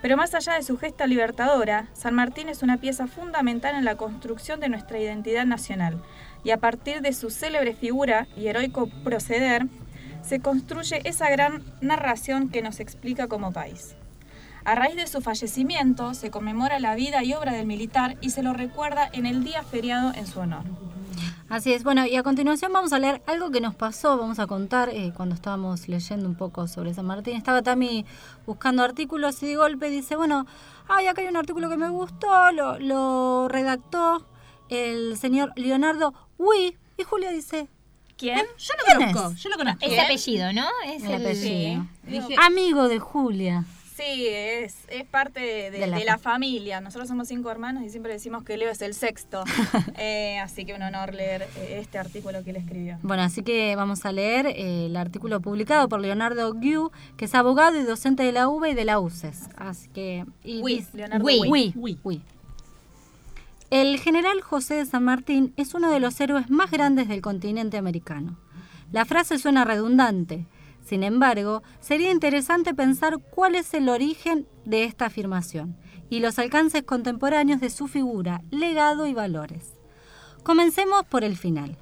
[0.00, 3.96] Pero más allá de su gesta libertadora, San Martín es una pieza fundamental en la
[3.96, 5.98] construcción de nuestra identidad nacional,
[6.44, 9.66] y a partir de su célebre figura y heroico proceder,
[10.22, 13.94] se construye esa gran narración que nos explica como país.
[14.64, 18.42] A raíz de su fallecimiento, se conmemora la vida y obra del militar y se
[18.42, 20.64] lo recuerda en el día feriado en su honor.
[21.48, 24.46] Así es, bueno, y a continuación vamos a leer algo que nos pasó, vamos a
[24.46, 27.36] contar eh, cuando estábamos leyendo un poco sobre San Martín.
[27.38, 28.04] Estaba Tami
[28.44, 30.46] buscando artículos y de golpe dice, bueno,
[30.88, 34.26] ay, acá hay un artículo que me gustó, lo, lo redactó
[34.70, 37.68] el señor Leonardo Uy, y Julia dice,
[38.16, 38.44] ¿quién?
[38.58, 39.42] Yo lo ¿Quién conozco, es?
[39.42, 39.84] yo lo conozco.
[39.84, 40.66] Ese apellido, ¿no?
[40.86, 41.86] Es El apellido.
[42.08, 42.34] Sí.
[42.42, 43.64] Amigo de Julia.
[43.96, 46.80] Sí, es, es parte de, de- De la de la fa- familia.
[46.80, 49.42] Nosotros somos cinco hermanos y siempre decimos que Leo es el sexto.
[50.00, 52.98] Eh, así que un honor leer eh, este artículo que él escribió.
[53.02, 57.34] Bueno, así que vamos a leer eh, el artículo publicado por Leonardo Guiu, que es
[57.34, 59.48] abogado y docente de la UBA y de la UCES.
[59.56, 60.24] Así que...
[60.44, 62.22] y dice- Leonardo Uy.
[63.70, 67.76] El general José de San Martín es uno de los héroes más grandes del continente
[67.76, 68.38] americano.
[68.92, 70.46] La frase suena redundante.
[70.82, 75.76] Sin embargo, sería interesante pensar cuál es el origen de esta afirmación
[76.08, 79.74] y los alcances contemporáneos de su figura, legado y valores.
[80.44, 81.76] Comencemos por el final.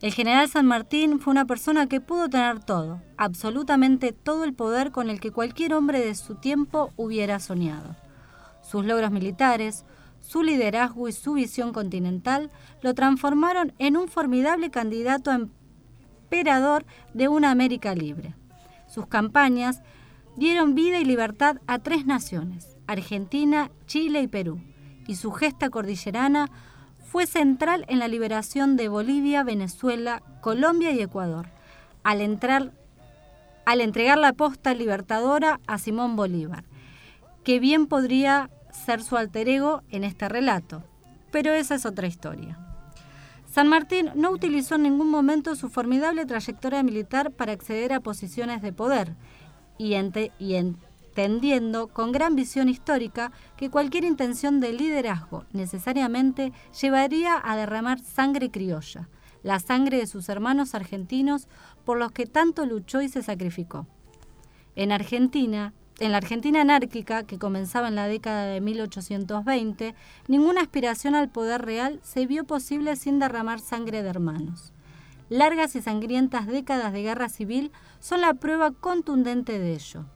[0.00, 4.92] El general San Martín fue una persona que pudo tener todo, absolutamente todo el poder
[4.92, 7.96] con el que cualquier hombre de su tiempo hubiera soñado.
[8.62, 9.84] Sus logros militares,
[10.28, 12.50] su liderazgo y su visión continental
[12.82, 18.34] lo transformaron en un formidable candidato a emperador de una América libre.
[18.88, 19.80] Sus campañas
[20.36, 24.60] dieron vida y libertad a tres naciones, Argentina, Chile y Perú,
[25.06, 26.50] y su gesta cordillerana
[27.06, 31.48] fue central en la liberación de Bolivia, Venezuela, Colombia y Ecuador,
[32.02, 32.72] al, entrar,
[33.64, 36.64] al entregar la posta libertadora a Simón Bolívar,
[37.44, 38.50] que bien podría
[38.96, 40.82] su alter ego en este relato,
[41.30, 42.58] pero esa es otra historia.
[43.50, 48.62] San Martín no utilizó en ningún momento su formidable trayectoria militar para acceder a posiciones
[48.62, 49.14] de poder
[49.78, 49.94] y,
[50.38, 58.00] y entendiendo con gran visión histórica que cualquier intención de liderazgo necesariamente llevaría a derramar
[58.00, 59.08] sangre criolla,
[59.42, 61.48] la sangre de sus hermanos argentinos
[61.84, 63.86] por los que tanto luchó y se sacrificó.
[64.76, 69.94] En Argentina, en la Argentina anárquica, que comenzaba en la década de 1820,
[70.28, 74.72] ninguna aspiración al poder real se vio posible sin derramar sangre de hermanos.
[75.28, 80.06] Largas y sangrientas décadas de guerra civil son la prueba contundente de ello.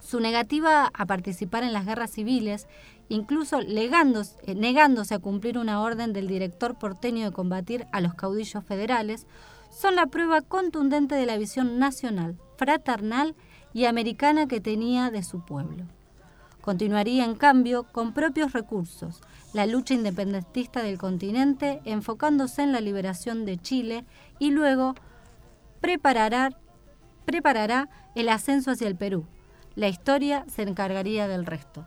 [0.00, 2.66] Su negativa a participar en las guerras civiles,
[3.08, 8.64] incluso eh, negándose a cumplir una orden del director porteño de combatir a los caudillos
[8.64, 9.26] federales,
[9.70, 13.34] son la prueba contundente de la visión nacional, fraternal
[13.74, 15.84] y americana que tenía de su pueblo.
[16.62, 19.20] Continuaría, en cambio, con propios recursos,
[19.52, 24.06] la lucha independentista del continente, enfocándose en la liberación de Chile
[24.38, 24.94] y luego
[25.82, 26.56] preparará,
[27.26, 29.26] preparará el ascenso hacia el Perú.
[29.74, 31.84] La historia se encargaría del resto.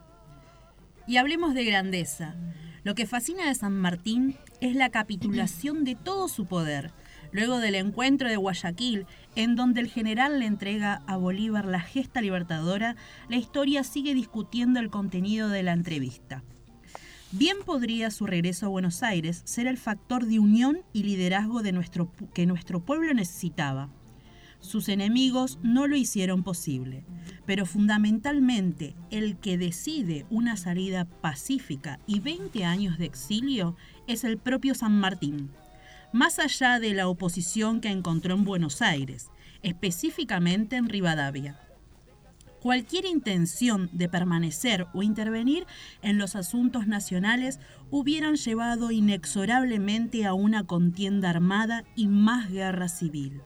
[1.07, 2.35] Y hablemos de grandeza.
[2.83, 6.91] Lo que fascina de San Martín es la capitulación de todo su poder.
[7.31, 9.05] Luego del encuentro de Guayaquil,
[9.35, 12.95] en donde el general le entrega a Bolívar la gesta libertadora,
[13.29, 16.43] la historia sigue discutiendo el contenido de la entrevista.
[17.31, 21.61] Bien podría su regreso a Buenos Aires ser el factor de unión y liderazgo
[22.33, 23.89] que nuestro pueblo necesitaba.
[24.59, 27.03] Sus enemigos no lo hicieron posible,
[27.45, 33.75] pero fundamentalmente el que decide una salida pacífica y 20 años de exilio
[34.07, 35.51] es el propio San Martín.
[36.13, 39.29] Más allá de la oposición que encontró en Buenos Aires,
[39.61, 41.59] específicamente en Rivadavia.
[42.61, 45.67] Cualquier intención de permanecer o intervenir
[46.01, 47.59] en los asuntos nacionales
[47.91, 53.41] hubieran llevado inexorablemente a una contienda armada y más guerra civil.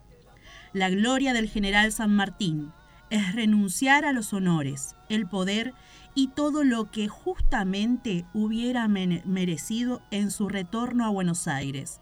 [0.71, 2.71] La gloria del general San Martín
[3.09, 5.73] es renunciar a los honores, el poder
[6.15, 11.99] y todo lo que justamente hubiera merecido en su retorno a Buenos Aires.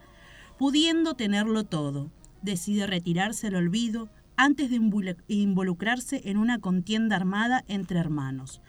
[0.59, 7.63] Pudiendo tenerlo todo, decide retirarse al olvido antes de involu- involucrarse en una contienda armada
[7.69, 8.61] entre hermanos.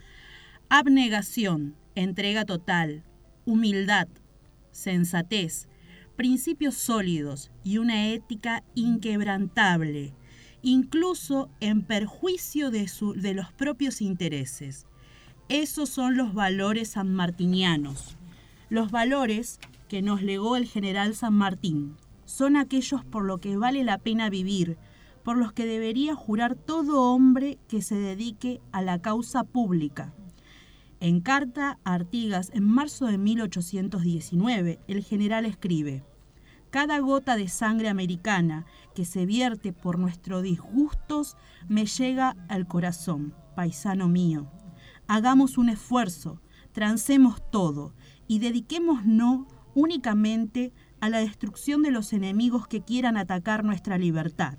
[0.69, 3.03] Abnegación, entrega total,
[3.45, 4.07] humildad,
[4.71, 5.67] sensatez,
[6.15, 10.15] principios sólidos y una ética inquebrantable,
[10.63, 14.87] incluso en perjuicio de, su- de los propios intereses.
[15.49, 18.17] Esos son los valores sanmartinianos.
[18.69, 19.59] Los valores
[19.91, 24.31] que nos legó el general San Martín son aquellos por lo que vale la pena
[24.31, 24.79] vivir,
[25.25, 30.15] por los que debería jurar todo hombre que se dedique a la causa pública.
[31.01, 36.05] En carta a Artigas en marzo de 1819, el general escribe,
[36.71, 41.37] Cada gota de sangre americana que se vierte por nuestros disgustos
[41.69, 44.47] me llega al corazón, paisano mío.
[45.09, 47.93] Hagamos un esfuerzo, trancemos todo
[48.29, 54.59] y dediquémonos únicamente a la destrucción de los enemigos que quieran atacar nuestra libertad.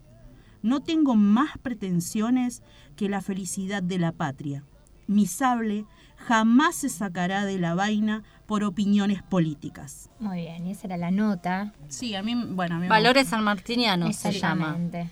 [0.64, 2.62] No tengo más pretensiones
[2.95, 4.64] que la felicidad de la patria.
[5.07, 5.86] Mi sable
[6.18, 10.09] jamás se sacará de la vaina por opiniones políticas.
[10.20, 11.74] Muy bien, y esa era la nota.
[11.89, 14.68] Sí, a mí, bueno, a mí me Valores sanmartinianos se llama.
[14.68, 15.09] Exactamente.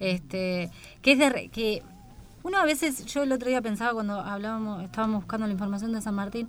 [0.00, 0.70] Este,
[1.02, 1.82] que es de re- que
[2.42, 6.00] uno a veces, yo el otro día pensaba cuando hablábamos, estábamos buscando la información de
[6.00, 6.48] San Martín,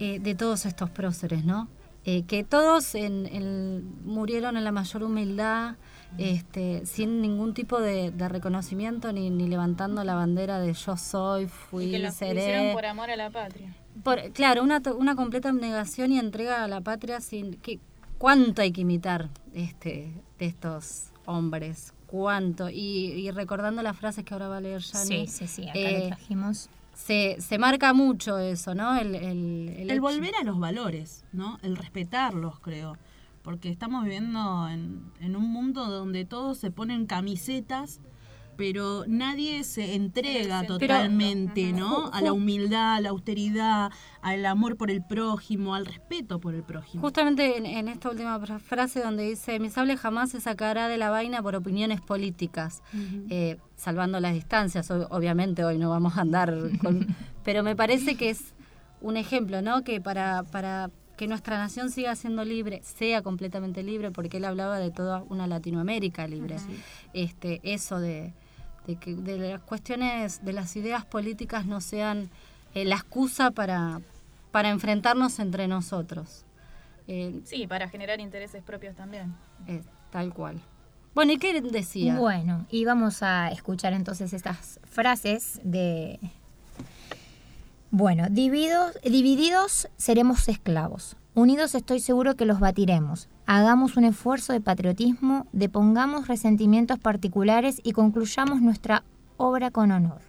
[0.00, 1.68] eh, de todos estos próceres, ¿no?
[2.06, 5.76] Eh, que todos en, en- murieron en la mayor humildad,
[6.18, 11.46] este, sin ningún tipo de, de reconocimiento ni, ni levantando la bandera de yo soy,
[11.48, 12.40] fui, Y que lo seré.
[12.40, 13.74] hicieron por amor a la patria.
[14.02, 17.80] Por- claro, una, to- una completa abnegación y entrega a la patria sin que
[18.18, 22.76] cuánto hay que imitar este de estos hombres, cuánto y,
[23.12, 24.82] y recordando las frases que ahora va a leer.
[24.82, 26.68] Sí, sí, sí, acá lo trajimos.
[26.94, 28.96] Se, se marca mucho eso, ¿no?
[28.96, 31.58] El, el, el, hecho- volver a los valores, ¿no?
[31.62, 32.96] El respetarlos, creo.
[33.42, 38.00] Porque estamos viviendo en, en un mundo donde todos se ponen camisetas,
[38.56, 42.10] pero nadie se entrega totalmente, ¿no?
[42.12, 43.90] A la humildad, a la austeridad,
[44.22, 47.00] al amor por el prójimo, al respeto por el prójimo.
[47.02, 50.98] Justamente en, en esta última fra- frase donde dice, mi sable jamás se sacará de
[50.98, 52.82] la vaina por opiniones políticas,
[53.30, 57.06] eh, salvando las distancias, ob- obviamente hoy no vamos a andar con...
[57.44, 58.54] pero me parece que es
[59.00, 59.82] un ejemplo, ¿no?
[59.84, 64.78] Que para, para que nuestra nación siga siendo libre, sea completamente libre, porque él hablaba
[64.78, 66.56] de toda una Latinoamérica libre,
[67.12, 68.32] este, eso de,
[68.86, 72.30] de que de las cuestiones, de las ideas políticas no sean
[72.74, 74.00] eh, la excusa para,
[74.50, 76.44] para enfrentarnos entre nosotros.
[77.06, 79.34] Eh, Sí, para generar intereses propios también.
[79.66, 80.60] eh, tal cual.
[81.14, 82.18] Bueno, ¿y qué decía?
[82.18, 86.18] Bueno, y vamos a escuchar entonces estas frases de...
[87.90, 91.16] Bueno, divididos, divididos seremos esclavos.
[91.34, 93.28] Unidos estoy seguro que los batiremos.
[93.46, 99.04] Hagamos un esfuerzo de patriotismo, depongamos resentimientos particulares y concluyamos nuestra
[99.36, 100.22] obra con honor.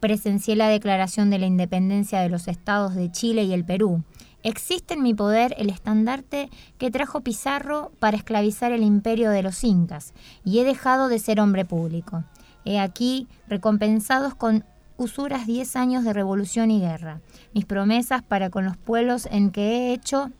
[0.00, 4.02] Presencié la declaración de la independencia de los estados de Chile y el Perú.
[4.42, 6.48] Existe en mi poder el estandarte
[6.78, 11.40] que trajo Pizarro para esclavizar el imperio de los incas, y he dejado de ser
[11.40, 12.24] hombre público.
[12.64, 14.64] He aquí recompensados con
[14.96, 17.20] usuras diez años de revolución y guerra.
[17.52, 20.30] Mis promesas para con los pueblos en que he hecho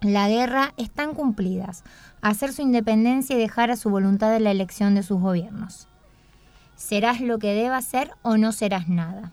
[0.00, 1.82] la guerra están cumplidas.
[2.20, 5.88] Hacer su independencia y dejar a su voluntad la elección de sus gobiernos.
[6.76, 9.32] Serás lo que deba ser o no serás nada.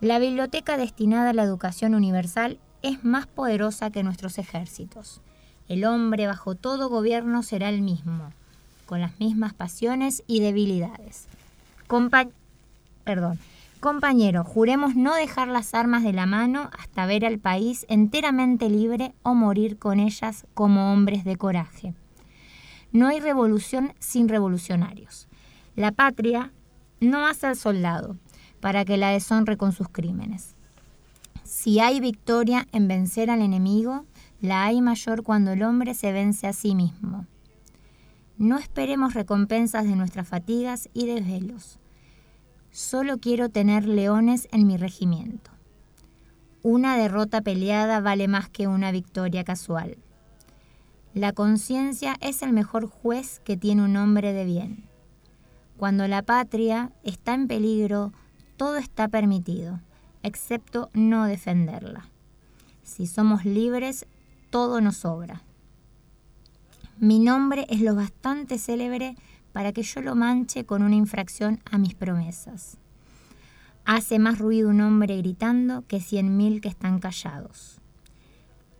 [0.00, 5.20] La biblioteca destinada a la educación universal es más poderosa que nuestros ejércitos.
[5.68, 8.32] El hombre bajo todo gobierno será el mismo,
[8.86, 11.28] con las mismas pasiones y debilidades.
[13.04, 13.38] Perdón.
[13.82, 19.12] Compañero, juremos no dejar las armas de la mano hasta ver al país enteramente libre
[19.24, 21.92] o morir con ellas como hombres de coraje.
[22.92, 25.26] No hay revolución sin revolucionarios.
[25.74, 26.52] La patria
[27.00, 28.16] no hace al soldado
[28.60, 30.54] para que la deshonre con sus crímenes.
[31.42, 34.04] Si hay victoria en vencer al enemigo,
[34.40, 37.26] la hay mayor cuando el hombre se vence a sí mismo.
[38.38, 41.80] No esperemos recompensas de nuestras fatigas y desvelos.
[42.72, 45.52] Solo quiero tener leones en mi regimiento.
[46.62, 49.96] Una derrota peleada vale más que una victoria casual.
[51.14, 54.84] La conciencia es el mejor juez que tiene un hombre de bien.
[55.76, 58.12] Cuando la patria está en peligro,
[58.56, 59.80] todo está permitido
[60.22, 62.08] excepto no defenderla.
[62.82, 64.06] Si somos libres,
[64.50, 65.42] todo nos sobra.
[66.98, 69.16] Mi nombre es lo bastante célebre
[69.52, 72.78] para que yo lo manche con una infracción a mis promesas.
[73.84, 77.80] Hace más ruido un hombre gritando que cien mil que están callados.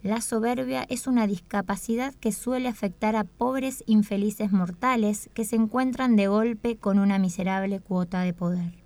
[0.03, 6.17] La soberbia es una discapacidad que suele afectar a pobres infelices mortales que se encuentran
[6.17, 8.83] de golpe con una miserable cuota de poder.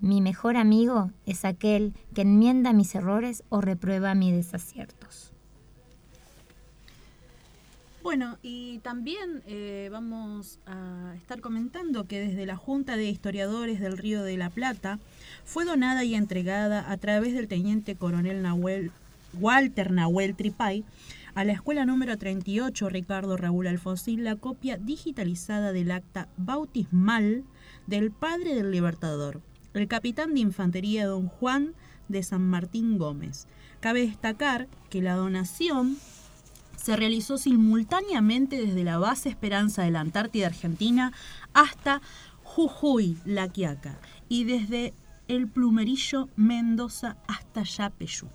[0.00, 5.33] Mi mejor amigo es aquel que enmienda mis errores o reprueba mis desaciertos.
[8.04, 13.96] Bueno, y también eh, vamos a estar comentando que desde la Junta de Historiadores del
[13.96, 14.98] Río de la Plata
[15.46, 18.92] fue donada y entregada a través del teniente coronel Nahuel,
[19.40, 20.84] Walter Nahuel Tripay
[21.34, 27.42] a la escuela número 38 Ricardo Raúl Alfonsín la copia digitalizada del acta bautismal
[27.86, 29.40] del padre del Libertador,
[29.72, 31.72] el capitán de infantería don Juan
[32.08, 33.48] de San Martín Gómez.
[33.80, 35.96] Cabe destacar que la donación
[36.84, 41.14] se realizó simultáneamente desde la base Esperanza de la Antártida Argentina
[41.54, 42.02] hasta
[42.42, 43.96] Jujuy, La Quiaca,
[44.28, 44.92] y desde
[45.26, 48.28] el Plumerillo Mendoza hasta Yapeyú.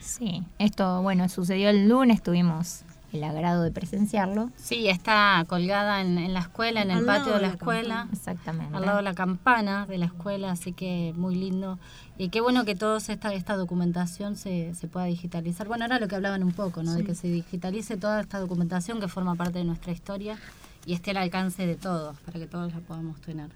[0.00, 2.82] Sí, esto, bueno, sucedió el lunes, tuvimos
[3.12, 4.50] el agrado de presenciarlo.
[4.56, 8.08] Sí, está colgada en, la escuela, en el patio de la, escuela.
[8.12, 8.76] Exactamente.
[8.76, 11.78] Al lado de la campana de la escuela, así que muy lindo.
[12.18, 15.66] Y qué bueno que toda esta, esta documentación se, se pueda digitalizar.
[15.66, 16.92] Bueno, era lo que hablaban un poco, ¿no?
[16.94, 20.38] De que se digitalice toda esta documentación que forma parte de nuestra historia
[20.86, 23.50] y esté al alcance de todos, para que todos la podamos tener.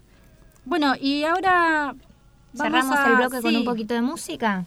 [0.65, 1.95] Bueno, y ahora...
[2.55, 4.65] Cerramos el bloque con un poquito de música.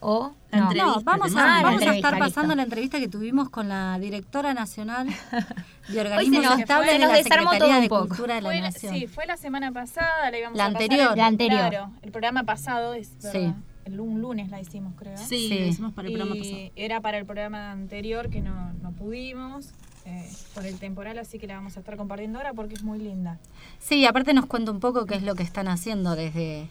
[0.00, 4.54] O no, vamos a, vamos a estar pasando la entrevista que tuvimos con la directora
[4.54, 5.08] nacional
[5.88, 8.94] de organismos estables de la Secretaría de Cultura de la Nación.
[8.94, 11.68] Sí, fue la semana pasada, la íbamos la a anterior, pasar, la anterior.
[11.70, 13.52] Claro, el programa pasado es sí.
[13.84, 15.16] El, un lunes la hicimos, creo.
[15.16, 16.72] Sí, la hicimos para el programa y pasado.
[16.76, 19.72] Era para el programa anterior que no, no pudimos.
[20.08, 20.24] Eh,
[20.54, 23.40] por el temporal, así que la vamos a estar compartiendo ahora porque es muy linda.
[23.80, 26.68] Sí, aparte nos cuenta un poco qué es lo que están haciendo desde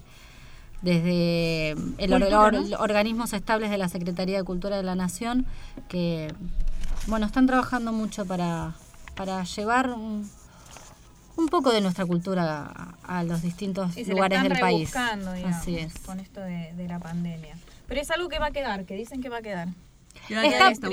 [0.86, 2.14] desde el
[2.78, 5.48] organismos estables de la Secretaría de Cultura de la Nación,
[5.90, 6.32] que
[7.08, 8.76] bueno, están trabajando mucho para,
[9.16, 10.30] para llevar un,
[11.50, 14.92] poco de nuestra cultura a, los distintos lugares del país.
[14.92, 15.98] Digamos, Así es.
[16.06, 17.58] Con esto de, la pandemia.
[17.88, 19.70] Pero es algo que va a quedar, que dicen que va a quedar.
[20.30, 20.88] Está, está,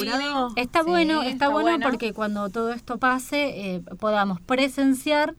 [0.83, 5.35] bueno, está, bueno porque cuando todo esto pase eh, podamos presenciar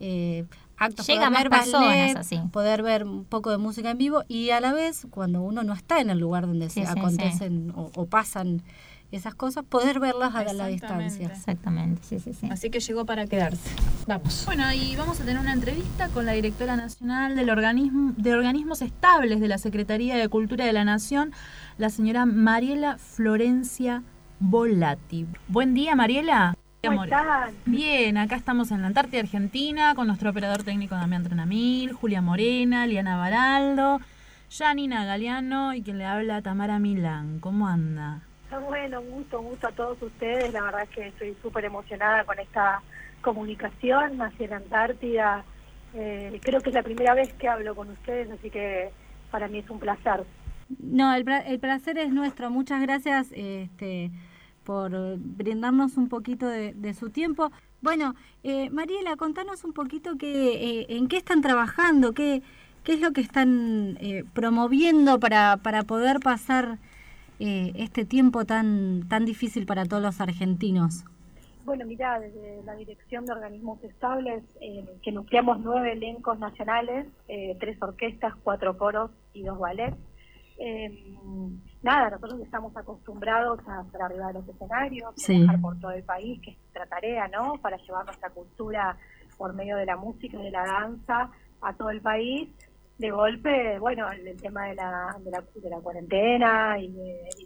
[0.00, 0.44] eh,
[0.76, 2.40] actos, Llega más personas así.
[2.52, 5.72] poder ver un poco de música en vivo y a la vez cuando uno no
[5.72, 8.62] está en el lugar donde se acontecen O, pasan
[9.10, 11.26] esas cosas, poder verlas a la distancia.
[11.26, 12.48] Exactamente, sí, sí, sí.
[12.50, 13.68] Así que llegó para quedarse.
[14.06, 14.44] Vamos.
[14.46, 18.80] Bueno, y vamos a tener una entrevista con la directora nacional del organismo, de organismos
[18.80, 21.32] estables de la Secretaría de Cultura de la Nación,
[21.76, 24.02] la señora Mariela Florencia
[24.40, 25.26] Volati.
[25.46, 26.56] Buen día, Mariela.
[26.84, 27.54] ¿Cómo están?
[27.64, 32.88] Bien, acá estamos en la Antártida Argentina con nuestro operador técnico Damián Trenamil, Julia Morena,
[32.88, 34.00] Liana Baraldo,
[34.50, 37.38] Janina Galeano y quien le habla Tamara Milán.
[37.38, 38.22] ¿Cómo anda?
[38.68, 40.52] Bueno, un gusto, un gusto a todos ustedes.
[40.52, 42.82] La verdad es que estoy súper emocionada con esta
[43.20, 45.44] comunicación hacia la Antártida
[45.94, 48.90] Eh, creo que es la primera vez que hablo con ustedes, así que
[49.30, 50.24] para mí es un placer.
[50.80, 52.50] No, el, el placer es nuestro.
[52.50, 54.10] Muchas gracias este,
[54.64, 57.50] por brindarnos un poquito de, su tiempo.
[57.80, 62.42] Bueno, eh, Mariela, contanos un poquito que, eh, en qué están trabajando, qué,
[62.84, 66.78] qué es lo que están eh, promoviendo para, para poder pasar
[67.44, 71.04] este tiempo tan, tan difícil para todos los argentinos.
[71.64, 74.44] Bueno, mira, desde la Dirección de Organismos Estables,
[75.02, 77.08] que nucleamos nueve elencos nacionales,
[77.58, 79.96] tres orquestas, cuatro coros y dos ballets,
[81.82, 86.04] nada, nosotros estamos acostumbrados a estar arriba de los escenarios, a viajar por todo el
[86.04, 87.54] país, que es nuestra tarea, ¿no?
[87.60, 88.96] Para llevar nuestra cultura
[89.36, 91.30] por medio de la música y de la danza
[91.60, 92.48] a todo el país.
[92.98, 96.92] De golpe, bueno, el, tema de la, de la, de la cuarentena y,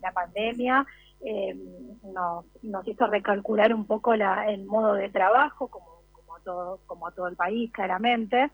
[0.03, 0.87] la pandemia
[1.25, 1.57] eh,
[2.05, 6.81] nos, nos hizo recalcular un poco la, el modo de trabajo, como, como, a todo,
[6.87, 8.51] como a todo el país, claramente.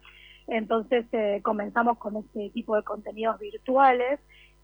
[0.47, 4.19] Entonces eh, comenzamos con este tipo de contenidos virtuales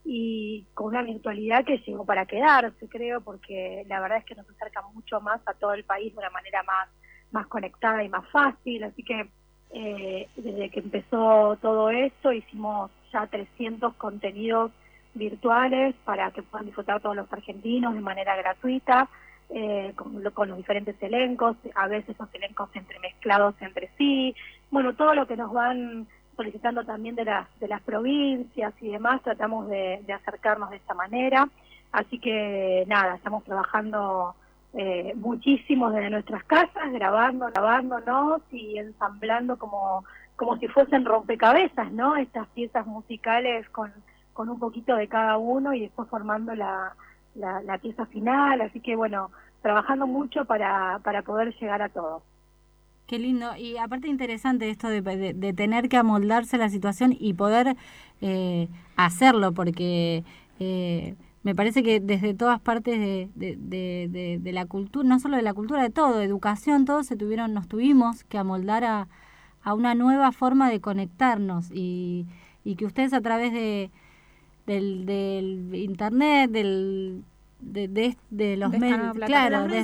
[0.06, 4.50] y con una virtualidad que llegó para quedarse, creo, porque la verdad es que nos
[4.50, 6.89] acerca mucho más a todo el país de una manera más,
[7.32, 8.84] más conectada y más fácil.
[8.84, 9.30] Así que
[9.72, 14.72] eh, desde que empezó todo esto hicimos ya 300 contenidos
[15.14, 19.10] virtuales para que puedan disfrutar todos los argentinos de manera gratuita.
[19.52, 24.36] Eh, con, con, los diferentes elencos, a veces los elencos entremezclados entre sí,
[24.70, 26.08] bueno, todo lo que nos van
[26.40, 31.50] solicitando también de las, de las provincias y demás, tratamos de, acercarnos de esta manera.
[31.92, 34.36] Así que nada, estamos trabajando
[34.74, 40.06] eh, muchísimo desde nuestras casas, grabando, grabándonos y ensamblando como,
[40.38, 42.16] como si fuesen rompecabezas, ¿no?
[42.16, 43.92] Estas piezas musicales con,
[44.32, 46.96] con un poquito de cada uno y después formando la,
[47.36, 48.62] la, la pieza final.
[48.62, 49.30] Así que bueno,
[49.62, 52.24] trabajando mucho para, para poder llegar a todo.
[53.10, 53.55] Qué lindo.
[53.57, 57.76] Y aparte interesante esto de, tener que amoldarse la situación y poder
[58.22, 60.24] eh, hacerlo, porque
[60.60, 65.41] eh, me parece que desde todas partes de, de, de, la cultura, no solo de
[65.41, 69.07] la cultura, de todo, educación, todos se tuvieron, nos tuvimos que amoldar a,
[69.64, 72.28] a una nueva forma de conectarnos y,
[72.64, 73.89] y que ustedes a través de,
[74.68, 77.24] del, del internet, del
[77.60, 79.84] de, de, los medios, claro, de,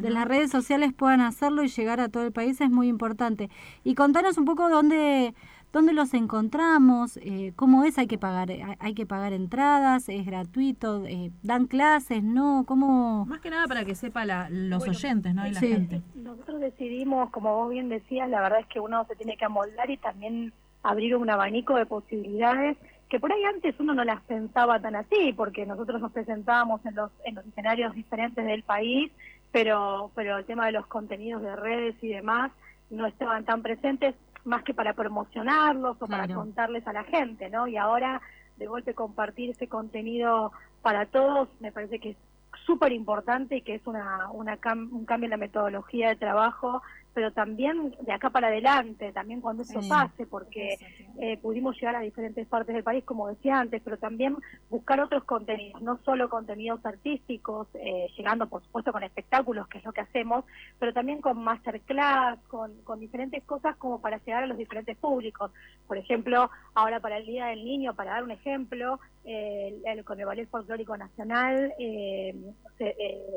[0.00, 3.50] de las redes sociales puedan hacerlo y llegar a todo el país es muy importante.
[3.82, 5.34] Y contanos un poco dónde,
[5.72, 11.04] dónde los encontramos, eh, cómo es, hay que pagar, hay que pagar entradas, es gratuito,
[11.06, 12.64] eh, dan clases, ¿no?
[12.66, 13.26] ¿Cómo?
[13.26, 15.46] Más que nada para que sepa los oyentes, ¿no?
[15.46, 16.02] Y la gente.
[16.14, 19.90] Nosotros decidimos, como vos bien decías, la verdad es que uno se tiene que amoldar
[19.90, 20.52] y también
[20.82, 22.76] abrir un abanico de posibilidades
[23.14, 26.96] que por ahí antes uno no las pensaba tan así, porque nosotros nos presentábamos en
[26.96, 29.12] los, en los escenarios diferentes del país,
[29.52, 32.50] pero, pero el tema de los contenidos de redes y demás
[32.90, 37.68] no estaban tan presentes más que para promocionarlos o para contarles a la gente, ¿no?
[37.68, 38.20] Y ahora
[38.56, 40.50] de golpe compartir ese contenido
[40.82, 42.16] para todos me parece que es
[42.66, 44.58] súper importante y que es una, una
[44.90, 46.82] un cambio en la metodología de trabajo
[47.14, 50.76] pero también de acá para adelante, también cuando eso pase, porque
[51.18, 54.36] eh, pudimos llegar a diferentes partes del país, como decía antes, pero también
[54.68, 59.84] buscar otros contenidos, no solo contenidos artísticos, eh, llegando por supuesto con espectáculos, que es
[59.84, 60.44] lo que hacemos,
[60.78, 65.52] pero también con masterclass, con, con diferentes cosas como para llegar a los diferentes públicos.
[65.86, 70.20] Por ejemplo, ahora para el Día del Niño, para dar un ejemplo, eh, el, con
[70.20, 72.34] el Ballet Folclórico Nacional, eh,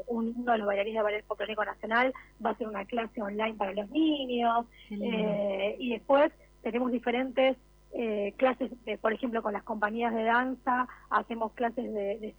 [0.08, 2.14] uno de los bailarines del Ballet Folclórico Nacional
[2.44, 6.32] va a hacer una clase online para los niños, eh, y después
[6.62, 7.58] tenemos diferentes
[7.94, 8.72] eh, clases,
[9.02, 12.36] por ejemplo, con las compañías de danza, hacemos clases de, de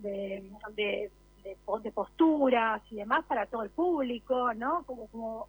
[0.00, 0.42] de,
[0.74, 1.10] de,
[1.82, 4.82] de, posturas y demás para todo el público, ¿no?
[4.84, 5.48] Como, como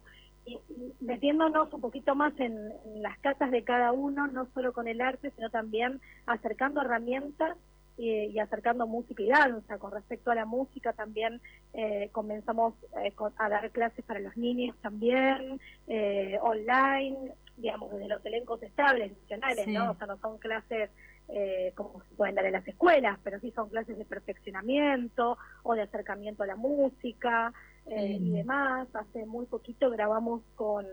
[1.00, 5.32] metiéndonos un poquito más en, las casas de cada uno, no solo con el arte,
[5.36, 7.56] sino también acercando herramientas
[7.96, 9.78] y, acercando música y danza.
[9.78, 11.40] Con respecto a la música también
[11.74, 18.24] eh, comenzamos eh, a dar clases para los niños también, eh, online, digamos, desde los
[18.24, 19.90] elencos estables, nacionales, ¿no?
[19.92, 20.90] O sea, no son clases
[21.76, 25.82] como se pueden dar en las escuelas, pero sí son clases de perfeccionamiento o de
[25.82, 27.54] acercamiento a la música
[27.86, 28.88] y demás.
[28.94, 30.86] Hace muy poquito grabamos con,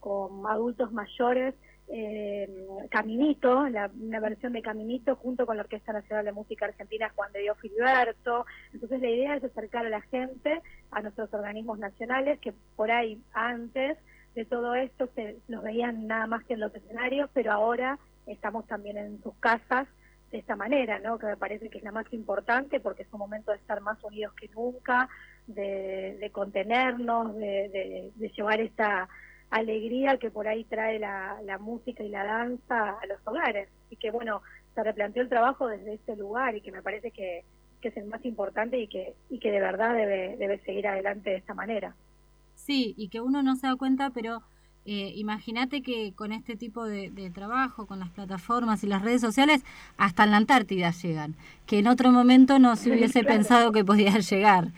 [0.00, 1.54] con adultos mayores
[1.90, 7.10] eh, Caminito, la, una versión de Caminito junto con la Orquesta Nacional de Música Argentina
[7.14, 8.46] Juan de Dios Filiberto.
[8.72, 10.60] Entonces la idea es acercar a la gente,
[10.90, 13.98] a nuestros organismos nacionales, que por ahí antes
[14.34, 18.66] de todo esto se los veían nada más que en los escenarios, pero ahora estamos
[18.66, 19.88] también en sus casas
[20.30, 21.18] de esta manera, ¿no?
[21.18, 24.02] que me parece que es la más importante porque es un momento de estar más
[24.04, 25.08] unidos que nunca,
[25.46, 29.08] de, contenernos, de llevar esta
[29.50, 33.68] alegría que por ahí trae la, música y la danza a los hogares.
[33.90, 34.42] Y que bueno,
[34.74, 37.44] se replanteó el trabajo desde este lugar y que me parece que,
[37.80, 41.30] que es el más importante y que, y que de verdad debe, debe seguir adelante
[41.30, 41.94] de esta manera.
[42.54, 44.42] Sí, y que uno no se da cuenta, pero
[44.90, 49.20] eh, imagínate que con este tipo de, de, trabajo, con las plataformas y las redes
[49.20, 49.62] sociales,
[49.98, 51.36] hasta en la Antártida llegan,
[51.66, 53.28] que en otro momento no se hubiese Claro.
[53.36, 54.68] pensado que podían llegar.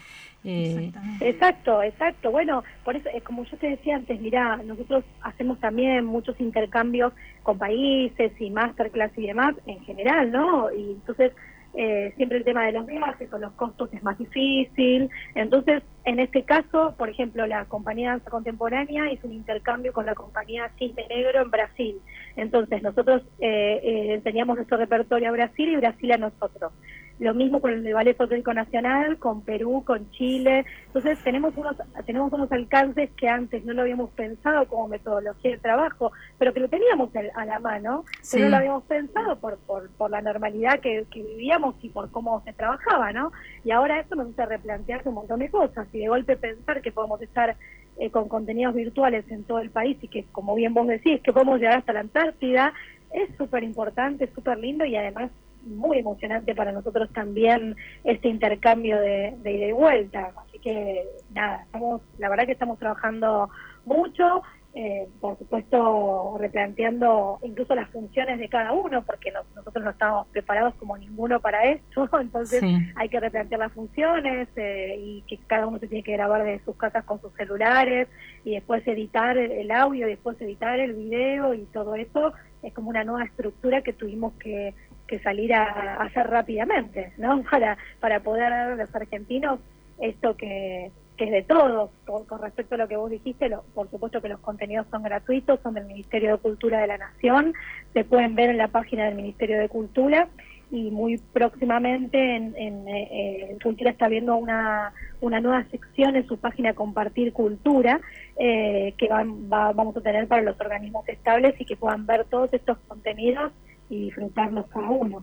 [0.42, 0.90] Eh,
[1.20, 2.30] Exacto, exacto.
[2.32, 7.12] Bueno, por eso, eh, como yo te decía antes, mira, nosotros hacemos también muchos intercambios
[7.44, 10.72] con países y masterclass y demás en general, ¿no?
[10.72, 11.32] Y entonces
[11.74, 15.08] eh, siempre el tema de los viajes o los costos es más difícil.
[15.34, 20.14] Entonces, en este caso, por ejemplo, la compañía danza contemporánea hizo un intercambio con la
[20.14, 21.96] compañía Cisne Negro en Brasil.
[22.36, 26.72] Entonces, nosotros eh, eh, enseñamos nuestro repertorio a Brasil y Brasil a nosotros.
[27.18, 30.64] Lo mismo con el Ballet Folclórico Nacional, con Perú, con Chile.
[30.86, 31.76] Entonces tenemos unos
[32.06, 36.60] tenemos unos alcances que antes no lo habíamos pensado como metodología de trabajo, pero que
[36.60, 38.38] lo teníamos a la mano, Sí.
[38.38, 42.10] pero no lo habíamos pensado por, por, por la normalidad que, que vivíamos y por
[42.10, 43.32] cómo se trabajaba, ¿no?
[43.64, 46.90] Y ahora eso nos hace replantearse un montón de cosas y de golpe pensar que
[46.90, 47.54] podemos estar
[47.98, 51.32] eh, con contenidos virtuales en todo el país y que, como bien vos decís, que
[51.32, 52.72] podemos llegar hasta la Antártida,
[53.12, 55.30] es súper importante, súper lindo y además
[55.64, 60.32] muy emocionante para nosotros también este intercambio de, de ida y vuelta.
[60.36, 63.50] Así que nada, estamos, la verdad que estamos trabajando
[63.84, 64.42] mucho,
[64.74, 70.26] eh, por supuesto replanteando incluso las funciones de cada uno, porque nos- nosotros no estamos
[70.28, 72.76] preparados como ninguno para esto, entonces Sí.
[72.96, 76.60] hay que replantear las funciones eh, y que cada uno se tiene que grabar de
[76.64, 78.08] sus casas con sus celulares
[78.44, 82.90] y después editar el, audio, y después editar el video y todo eso es como
[82.90, 84.74] una nueva estructura que tuvimos que,
[85.08, 87.42] que salir a, a hacer rápidamente, ¿no?
[87.50, 89.58] Para, para poder dar a los argentinos
[89.98, 90.90] esto que,
[91.20, 91.90] que es de todos.
[92.06, 95.60] Con, respecto a lo que vos dijiste, lo- por supuesto que los contenidos son gratuitos,
[95.62, 97.52] son del Ministerio de Cultura de la Nación,
[97.92, 100.28] se pueden ver en la página del Ministerio de Cultura
[100.70, 103.08] y muy próximamente en, eh,
[103.50, 108.00] eh, Cultura está viendo una, una nueva sección en su página Compartir Cultura
[108.38, 112.24] eh, que van- va- vamos a tener para los organismos estables y que puedan ver
[112.26, 113.52] todos estos contenidos
[113.90, 115.22] y disfrutarlos cada uno.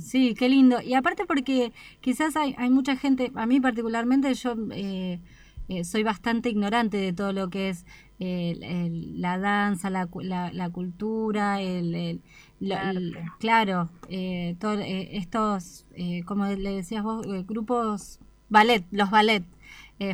[0.00, 0.80] Sí, qué lindo.
[0.82, 5.20] Y aparte porque quizás hay, hay mucha gente, a mí particularmente yo eh,
[5.68, 7.84] eh, soy bastante ignorante de todo lo que es
[8.18, 12.20] el- el- la danza, la, la, la cultura, el, el-
[12.60, 18.18] la- el- claro, eh, todo, eh, estos, eh, como le decías vos, grupos
[18.48, 19.44] ballet, los ballet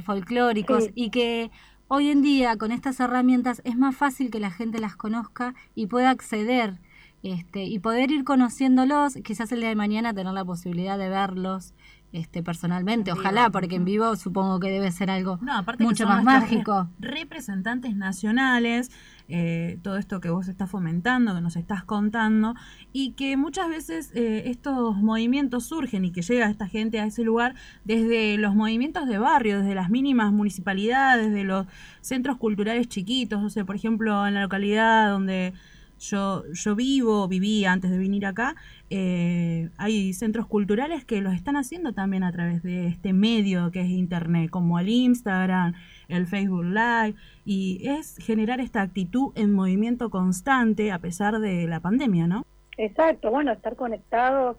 [0.04, 0.90] folclóricos Sí.
[0.94, 1.50] y que
[1.88, 5.86] hoy en día con estas herramientas es más fácil que la gente las conozca y
[5.86, 6.78] pueda acceder
[7.22, 11.72] este, y poder ir conociéndolos, quizás el día de mañana tener la posibilidad de verlos
[12.12, 13.52] este, personalmente, En ojalá, vivo.
[13.52, 16.90] porque en vivo supongo que debe ser algo No, aparte que mucho más mágico.
[16.98, 18.90] Representantes nacionales,
[19.28, 22.54] eh, todo esto que vos estás fomentando, que nos estás contando,
[22.92, 27.22] y que muchas veces eh, estos movimientos surgen y que llega esta gente a ese
[27.22, 27.54] lugar
[27.84, 31.66] desde los movimientos de barrio, desde las mínimas municipalidades, de los
[32.02, 35.54] centros culturales chiquitos, no sé, por ejemplo, en la localidad donde
[36.02, 38.56] yo, yo vivo, vivía antes de venir acá,
[38.90, 43.80] eh, hay centros culturales que los están haciendo también a través de este medio que
[43.80, 45.74] es Internet, como el Instagram,
[46.08, 51.80] el Facebook Live, y es generar esta actitud en movimiento constante a pesar de la
[51.80, 52.44] pandemia, ¿no?
[52.76, 54.56] Exacto, bueno, estar conectados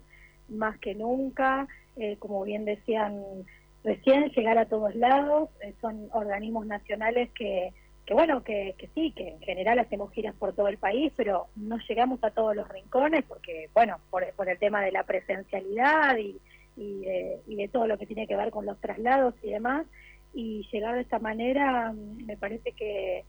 [0.48, 3.22] más que nunca, eh, como bien decían
[3.82, 7.72] recién, llegar a todos lados, eh, son organismos nacionales que,
[8.06, 11.46] que bueno, que, que sí, que en general hacemos giras por todo el país, pero
[11.56, 16.16] no llegamos a todos los rincones porque, bueno, por, por el tema de la presencialidad
[16.18, 16.38] y,
[16.76, 19.86] y, de, y de todo lo que tiene que ver con los traslados y demás,
[20.34, 23.24] y llegar de esta manera mm, me parece que,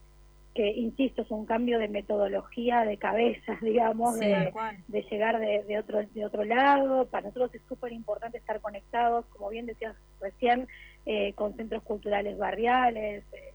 [0.55, 4.51] que insisto, es un cambio de metodología de cabezas, digamos, Sí, de,
[4.88, 7.05] de llegar de, de otro de otro lado.
[7.05, 10.67] Para nosotros es súper importante estar conectados, como bien decías recién,
[11.05, 13.53] eh, con centros culturales barriales, eh,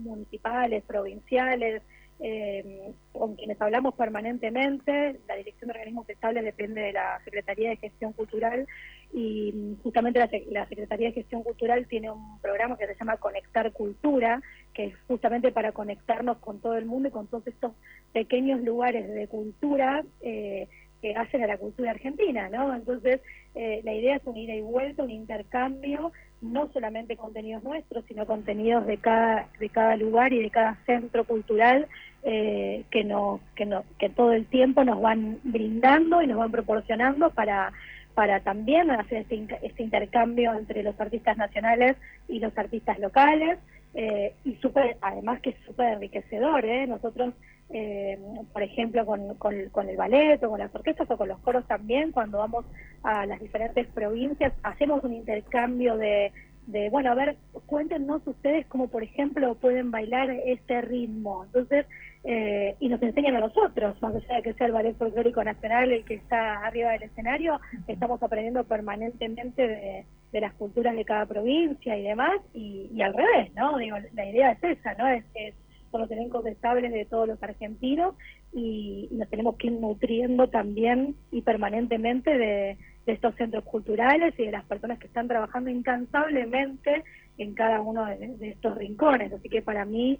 [0.00, 1.82] municipales, provinciales,
[2.24, 5.20] eh, con quienes hablamos permanentemente.
[5.26, 8.66] La Dirección de Organismos Estables depende de la Secretaría de Gestión Cultural
[9.12, 13.16] y mm, justamente la, la Secretaría de Gestión Cultural tiene un programa que se llama
[13.16, 14.40] Conectar Cultura,
[14.72, 17.72] que es justamente para conectarnos con todo el mundo y con todos estos
[18.12, 20.68] pequeños lugares de cultura eh,
[21.02, 22.72] que hacen a la cultura argentina, ¿no?
[22.74, 23.20] Entonces,
[23.56, 26.12] eh, la idea es un ida y vuelta, un intercambio,
[26.42, 31.24] no solamente contenidos nuestros, sino contenidos de cada, de cada lugar y de cada centro
[31.24, 31.86] cultural
[32.24, 36.50] eh, que, nos, que, nos, que todo el tiempo nos van brindando y nos van
[36.50, 37.72] proporcionando para,
[38.14, 41.96] para también hacer este, este intercambio entre los artistas nacionales
[42.28, 43.58] y los artistas locales
[43.94, 46.86] eh, y súper, además que es súper enriquecedor, ¿eh?
[46.86, 47.34] Nosotros,
[47.70, 48.18] eh,
[48.52, 52.12] por ejemplo, con, con, el ballet o con las orquestas o con los coros también,
[52.12, 52.64] cuando vamos
[53.02, 56.32] a las diferentes provincias, hacemos un intercambio de,
[56.66, 57.36] de bueno, a ver,
[57.66, 61.44] cuéntenos ustedes cómo, por ejemplo, pueden bailar este ritmo.
[61.44, 61.86] Entonces,
[62.24, 66.04] eh, y nos enseñan a nosotros, más allá que sea el Ballet Folclórico Nacional el
[66.04, 71.96] que está arriba del escenario, estamos aprendiendo permanentemente de, de las culturas de cada provincia
[71.96, 73.76] y demás, y, y al revés, ¿no?
[73.78, 75.08] Digo, la idea es esa, ¿no?
[75.08, 75.54] Es, es
[75.92, 78.16] son los elencos estables de todos los argentinos
[78.52, 82.76] y, y, nos tenemos que ir nutriendo también y permanentemente de,
[83.06, 87.04] de, estos centros culturales y de las personas que están trabajando incansablemente
[87.38, 89.32] en cada uno de, de estos rincones.
[89.32, 90.18] Así que para mí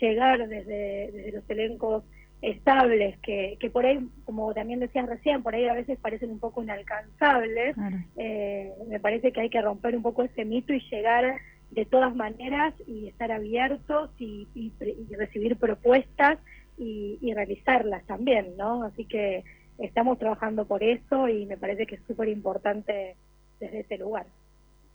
[0.00, 2.04] llegar desde, desde los elencos
[2.40, 6.38] estables, que, que por ahí, como también decías recién, por ahí a veces parecen un
[6.38, 7.96] poco inalcanzables, claro.
[8.16, 11.40] eh, me parece que hay que romper un poco ese mito y llegar
[11.70, 14.72] de todas maneras y estar abiertos y, y,
[15.16, 16.38] recibir propuestas
[16.78, 18.84] y, realizarlas también, ¿no?
[18.84, 19.44] Así que
[19.78, 23.16] estamos trabajando por eso y me parece que es súper importante
[23.60, 24.26] desde ese lugar.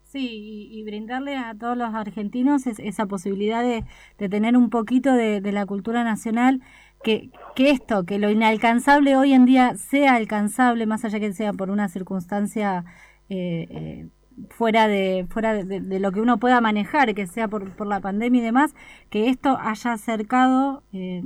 [0.05, 3.83] Sí, y, brindarle a todos los argentinos es, esa posibilidad de,
[4.29, 6.61] tener un poquito de, de la cultura nacional,
[7.03, 11.53] que, que, esto, que lo inalcanzable hoy en día sea alcanzable, más allá que sea
[11.53, 12.85] por una circunstancia
[13.29, 14.07] eh, eh,
[14.49, 17.99] fuera de fuera de, de, lo que uno pueda manejar, que sea por, por la
[17.99, 18.75] pandemia y demás,
[19.09, 21.23] que esto haya acercado eh,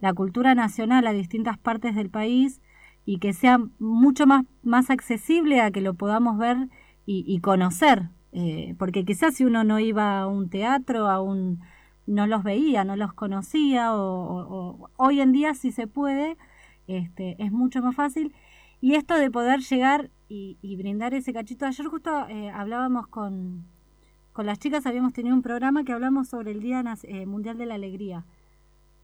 [0.00, 2.60] la cultura nacional a distintas partes del país
[3.04, 6.68] y que sea mucho más, más accesible a que lo podamos ver
[7.04, 11.60] y, conocer, eh, porque quizás si uno no iba a un teatro, a un
[12.06, 16.36] no los veía, no los conocía, o hoy en día si se puede,
[16.86, 18.32] este, es mucho más fácil.
[18.82, 21.66] Y esto de poder llegar y, y brindar ese cachito.
[21.66, 23.64] Ayer justo eh, hablábamos con,
[24.32, 27.66] con las chicas, habíamos tenido un programa que hablamos sobre el Día eh, Mundial de
[27.66, 28.24] la Alegría.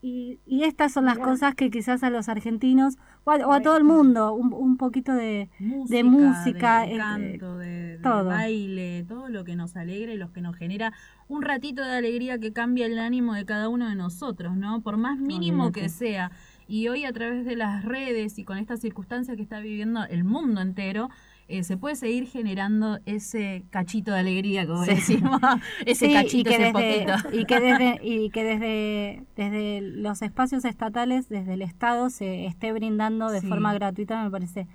[0.02, 1.28] Y, y, estas son las Bien.
[1.28, 4.76] cosas que quizás a los argentinos o a, o a todo el mundo un, un
[4.76, 8.24] poquito de música, de, música, de canto, de, todo.
[8.24, 10.92] de, baile, todo lo que nos alegra y lo que nos genera
[11.28, 14.82] un ratito de alegría que cambia el ánimo de cada uno de nosotros, ¿no?
[14.82, 16.32] Por más mínimo que sea.
[16.68, 20.22] Y hoy a través de las redes y con estas circunstancias que está viviendo el
[20.22, 21.08] mundo entero,
[21.48, 24.90] eh, se puede seguir generando ese cachito de alegría, como sí.
[24.90, 25.40] decimos,
[25.86, 27.36] ese sí, cachito, y que ese desde, poquito.
[27.36, 32.70] Y que, desde, y que desde, desde los espacios estatales, desde el Estado, se esté
[32.72, 33.46] brindando de sí.
[33.46, 34.66] forma gratuita, me parece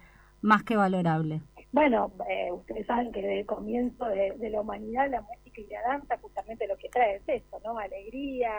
[0.42, 1.42] más que valorable.
[1.72, 5.68] Bueno, eh, ustedes saben que desde el comienzo de, de, la humanidad la música y
[5.68, 7.78] la danza justamente lo que trae es eso, ¿no?
[7.78, 8.52] Alegría,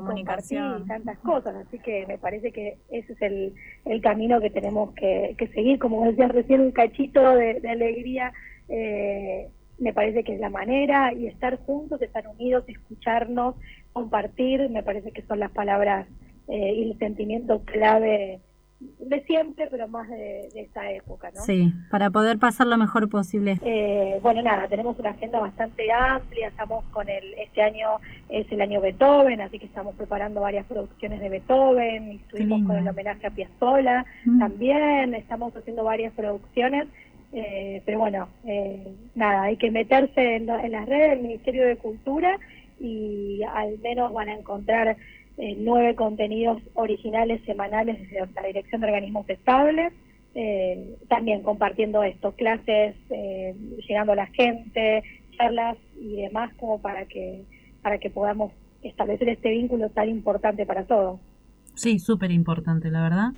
[0.00, 0.82] comunicación.
[0.84, 4.94] y tantas cosas, así que me parece que ese es el, el camino que tenemos
[4.94, 8.32] que, que seguir, como decías recién, un cachito de, de alegría,
[8.68, 13.56] eh, me parece que es la manera, y estar juntos, estar unidos, escucharnos,
[13.92, 16.06] compartir, me parece que son las palabras
[16.48, 18.40] eh, y el sentimiento clave
[18.78, 21.40] de siempre, pero más de, de, esta época, ¿no?
[21.42, 23.58] Sí, para poder pasar lo mejor posible.
[23.62, 27.88] Eh, bueno, nada, tenemos una agenda bastante amplia, estamos con el, este año
[28.28, 32.86] es el año Beethoven, así que estamos preparando varias producciones de Beethoven, estuvimos con el
[32.86, 34.38] homenaje a Piazzolla mm.
[34.40, 36.86] también, estamos haciendo varias producciones,
[37.32, 41.76] eh, pero bueno, eh, nada, hay que meterse en, en las redes del Ministerio de
[41.76, 42.38] Cultura
[42.78, 44.98] y al menos van a encontrar
[45.38, 49.92] eh, nueve contenidos originales semanales desde la Dirección de Organismos Estables,
[50.34, 53.54] eh, también compartiendo esto, clases, eh,
[53.88, 55.02] llegando a la gente,
[55.36, 57.44] charlas y demás como para que,
[57.82, 61.20] para que podamos establecer este vínculo tan importante para todos.
[61.74, 63.32] Sí, súper importante, la verdad.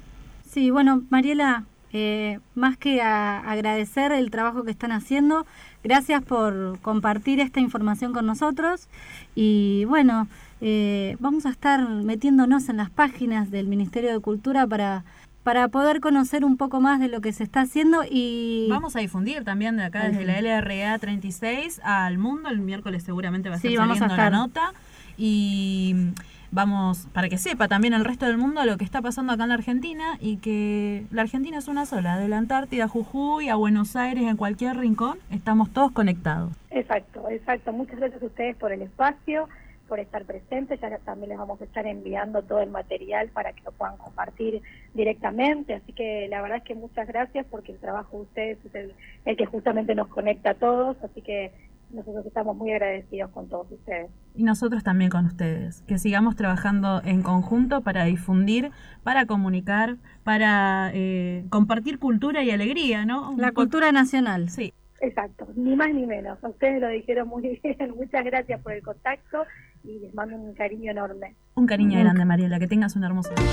[0.44, 5.46] Sí, bueno, Mariela, eh, más que a agradecer el trabajo que están haciendo,
[5.82, 8.88] gracias por compartir esta información con nosotros
[9.34, 10.28] y bueno,
[10.60, 15.04] eh, vamos a estar metiéndonos en las páginas del Ministerio de Cultura para
[15.48, 18.98] para poder conocer un poco más de lo que se está haciendo y vamos a
[18.98, 23.56] difundir también de acá desde la LRA 36 al mundo el miércoles seguramente va a
[23.56, 24.32] estar sí, saliendo vamos a estar.
[24.32, 24.72] la nota
[25.16, 26.12] y
[26.50, 29.48] vamos para que sepa también el resto del mundo lo que está pasando acá en
[29.48, 33.54] la Argentina y que la Argentina es una sola, de la Antártida a Jujuy a
[33.56, 36.52] Buenos Aires, en cualquier rincón, estamos todos conectados.
[36.70, 37.72] Exacto, exacto.
[37.72, 39.48] Muchas gracias a ustedes por el espacio
[39.88, 43.62] por estar presentes, ya también les vamos a estar enviando todo el material para que
[43.62, 44.62] lo puedan compartir
[44.94, 48.74] directamente, así que la verdad es que muchas gracias porque el trabajo de ustedes es
[48.74, 51.52] el, el que justamente nos conecta a todos, así que
[51.90, 54.10] nosotros estamos muy agradecidos con todos ustedes.
[54.34, 58.70] Y nosotros también con ustedes, que sigamos trabajando en conjunto para difundir,
[59.02, 63.34] para comunicar, para eh, compartir cultura y alegría, ¿no?
[63.36, 64.50] La cultura nacional.
[64.50, 64.74] Sí.
[65.00, 66.38] Exacto, ni más ni menos.
[66.42, 67.94] Ustedes lo dijeron muy bien.
[67.96, 69.44] Muchas gracias por el contacto
[69.84, 71.36] y les mando un cariño enorme.
[71.54, 73.46] Un cariño grande, Mariela, que tengas un hermoso día.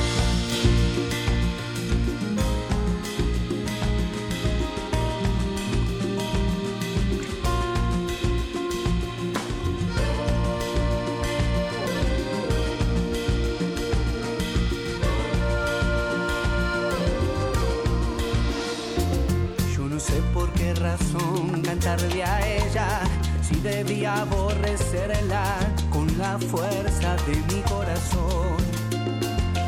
[19.75, 23.01] Yo no sé por qué razón cantarle a ella
[23.41, 25.64] si debía aborrecerla
[26.25, 28.57] la fuerza de mi corazón.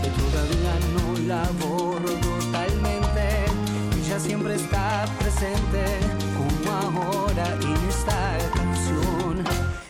[0.01, 3.25] Que todavía no la borro totalmente,
[3.99, 5.83] ella siempre está presente
[6.37, 8.21] como ahora en esta
[8.59, 9.33] canción.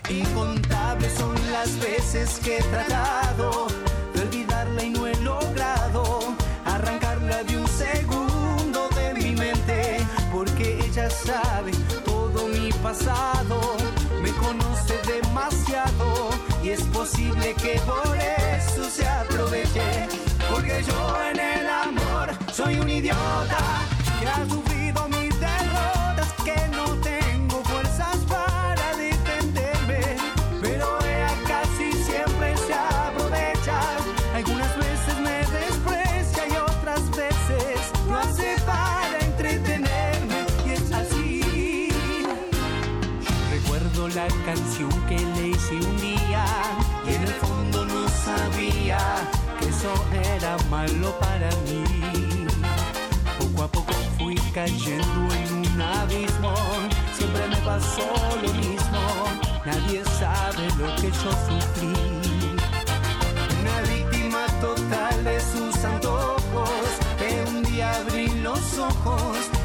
[0.09, 3.67] Incontables son las veces que he tratado
[4.13, 6.03] de olvidarla y no he logrado
[6.65, 11.71] arrancarla de un segundo de mi mente, porque ella sabe
[12.05, 13.55] todo mi pasado,
[16.67, 20.07] y es posible que por eso se aproveche,
[20.51, 23.57] porque yo en el amor soy un idiota
[24.19, 24.66] que sufrido
[50.69, 52.47] malo para mí.
[53.39, 56.53] Poco a poco fui cayendo en un abismo,
[57.17, 58.07] siempre me pasó
[58.41, 59.01] lo mismo,
[59.65, 61.93] nadie sabe lo que yo sufrí.
[63.59, 66.89] Una víctima total de sus antojos,
[67.19, 69.56] que un día abrí los ojos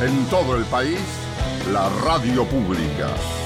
[0.00, 0.98] En todo el país,
[1.72, 3.41] la radio pública.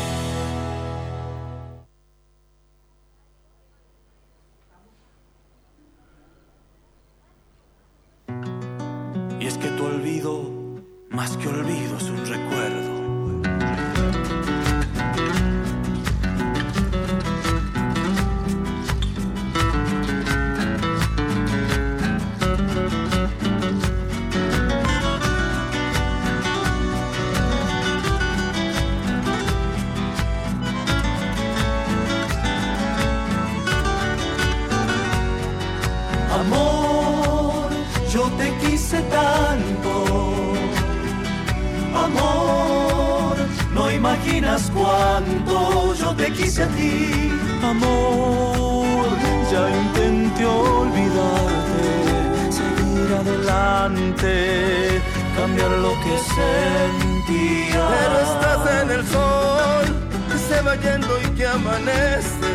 [53.48, 55.00] Adelante,
[55.36, 57.88] cambiar lo que sentía.
[57.88, 59.84] Pero estás en el sol
[60.30, 62.54] que se va yendo y que amanece.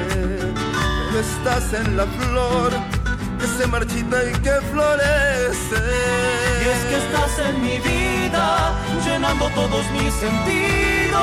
[1.07, 2.71] Pero estás en la flor
[3.39, 5.81] que se marchita y que florece.
[6.61, 8.73] Y es que estás en mi vida,
[9.05, 11.21] llenando todos mis sentidos.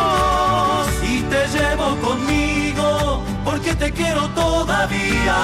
[1.02, 5.36] Y te llevo conmigo, porque te quiero todavía.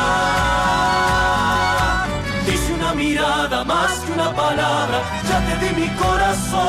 [2.95, 6.63] Una mirada más que una palabra, ya te di mi corazón.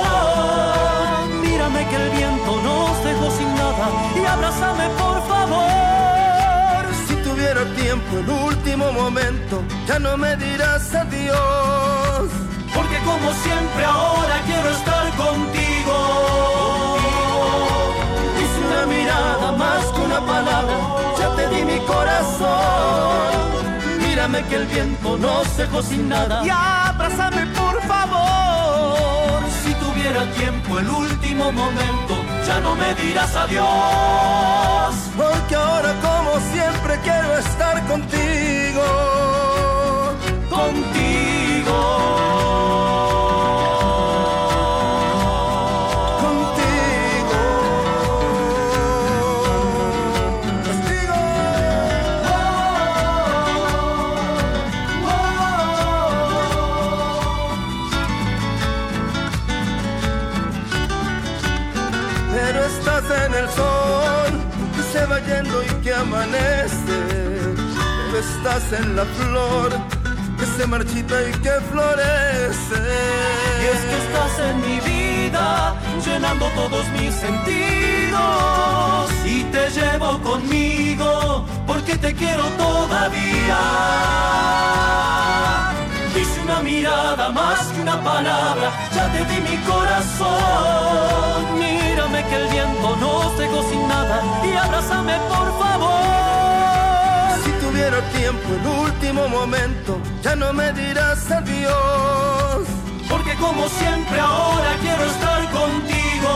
[1.39, 6.85] Mírame que el viento nos dejó sin nada y abrázame por favor.
[7.07, 12.31] Si tuviera tiempo el último momento, ya no me dirás adiós.
[12.73, 15.95] Porque como siempre ahora quiero estar contigo.
[18.39, 20.75] Hice una mirada más que una palabra,
[21.19, 23.34] ya te di mi corazón.
[24.15, 26.41] Mírame que el viento nos dejó sin nada.
[26.45, 29.43] Y abrázame por favor.
[29.61, 32.15] Si tuviera tiempo el último momento,
[32.47, 34.95] ya no me dirás adiós.
[35.17, 38.83] Porque ahora como siempre quiero estar contigo.
[40.49, 40.94] Pero
[68.31, 69.69] estás en la flor
[70.37, 72.81] que se marchita y que florece.
[73.61, 75.75] Y es que estás en mi vida,
[76.05, 78.25] llenando todos mis sentidos.
[79.25, 83.61] Y te llevo conmigo, porque te quiero todavía.
[86.13, 91.59] Dice una mirada más que una palabra, ya te di mi corazón.
[91.59, 96.84] Mírame que el viento nos dejó sin nada y abrázame por favor.
[97.75, 102.65] Si tuviera tiempo el último momento, ya no me dirás adiós.
[103.09, 106.31] Porque como siempre ahora quiero estar contigo.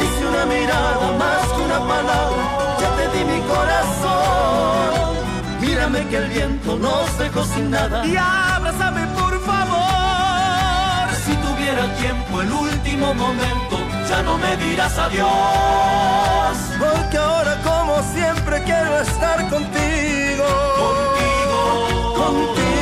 [0.00, 4.90] Hice una mirada más que una palabra, ya te di mi corazón.
[5.60, 8.06] Mírame que el viento nos dejó sin nada.
[8.06, 11.08] Y abrázame por favor.
[11.26, 13.61] Si tuviera tiempo el último momento,
[14.12, 16.56] ya no me dirás adiós.
[16.78, 20.48] Porque ahora como siempre quiero estar contigo.
[20.84, 22.14] Contigo.
[22.22, 22.81] Contigo.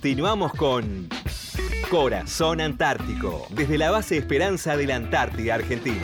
[0.00, 1.08] Continuamos con
[1.90, 6.00] Corazón Antártico, desde la base Esperanza de la Antártida Argentina.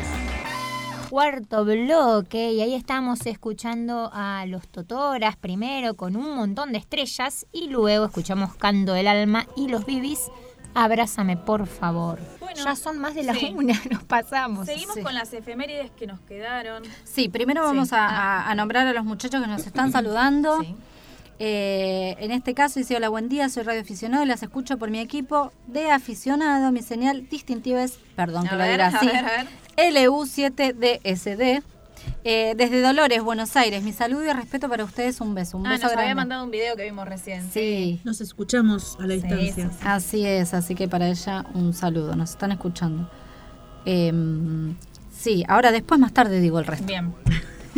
[1.09, 7.47] Cuarto bloque, y ahí estamos escuchando a los Totoras primero con un montón de estrellas
[7.53, 10.21] y luego escuchamos Canto del Alma y los Bibis.
[10.75, 12.19] Abrázame, por favor.
[12.55, 13.51] ya son más de la sí.
[13.57, 14.67] una, nos pasamos.
[14.67, 15.03] Seguimos Sí.
[15.03, 16.83] con las efemérides que nos quedaron.
[17.05, 17.95] Sí, primero vamos Sí.
[17.95, 20.59] a, a- a nombrar a los muchachos que nos están saludando.
[21.39, 24.99] Eh, en este caso dice, hola, buen día, soy radioaficionado y las escucho por mi
[25.01, 26.73] equipo de aficionado.
[26.73, 29.47] Mi señal distintiva es, perdón A que lo diga a así, ver, a ver.
[30.57, 31.63] LU7DSD.
[32.25, 35.71] Eh, desde Dolores, Buenos Aires, mi saludo y respeto para ustedes, un beso, un Ah,
[35.71, 36.03] beso nos grande.
[36.05, 37.51] había mandado un video que vimos recién.
[37.53, 38.01] Sí.
[38.05, 39.71] Nos escuchamos a la distancia.
[39.83, 43.11] Así es, así que para ella un saludo, nos están escuchando.
[43.85, 44.77] Em,
[45.17, 46.87] sí, ahora después más tarde digo el resto.
[46.87, 47.13] Bien.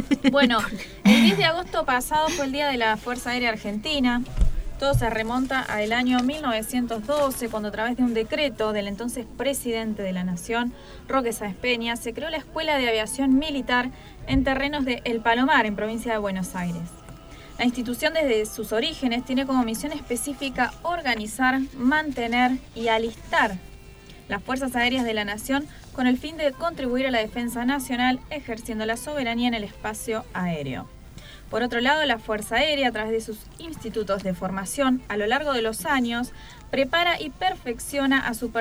[0.31, 0.59] Bueno,
[1.05, 4.23] el 10 de agosto pasado fue el Día de la Fuerza Aérea Argentina.
[4.79, 10.03] Todo se remonta al año 1912, cuando a través de un decreto del entonces presidente
[10.03, 10.73] de la Nación,
[11.09, 13.91] Roque Sáenz Peña, se creó la Escuela de Aviación Militar
[14.29, 16.91] en terrenos de El Palomar, en provincia de Buenos Aires.
[17.59, 23.57] La institución desde sus orígenes tiene como misión específica organizar, mantener y alistar
[24.29, 25.67] las Fuerzas Aéreas de la Nación
[25.99, 30.25] con el fin de contribuir a la defensa nacional ejerciendo la soberanía en el espacio
[30.33, 30.87] aéreo.
[31.51, 35.27] Por otro lado, la Fuerza Aérea, a través de sus institutos de formación a lo
[35.27, 36.31] largo de los años,
[36.71, 38.53] prepara y perfecciona a su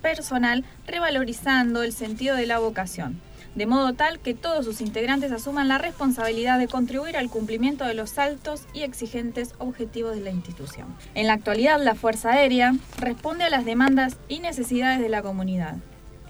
[0.00, 3.20] personal revalorizando el sentido de la vocación,
[3.56, 7.92] de modo tal que todos sus integrantes asuman la responsabilidad de contribuir al cumplimiento de
[7.92, 10.86] los altos y exigentes objetivos de la institución.
[11.14, 15.76] En la actualidad, la Fuerza Aérea responde a las demandas y necesidades de la comunidad.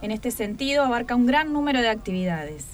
[0.06, 2.64] En este sentido, abarca un gran número de actividades.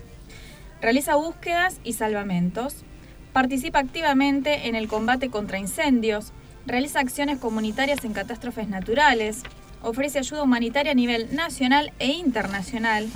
[0.83, 2.85] Realiza búsquedas y salvamentos,
[3.33, 6.35] participa activamente en el combate contra incendios,
[6.67, 9.45] realiza acciones comunitarias en catástrofes naturales,
[9.81, 13.09] ofrece ayuda humanitaria a nivel nacional e internacional,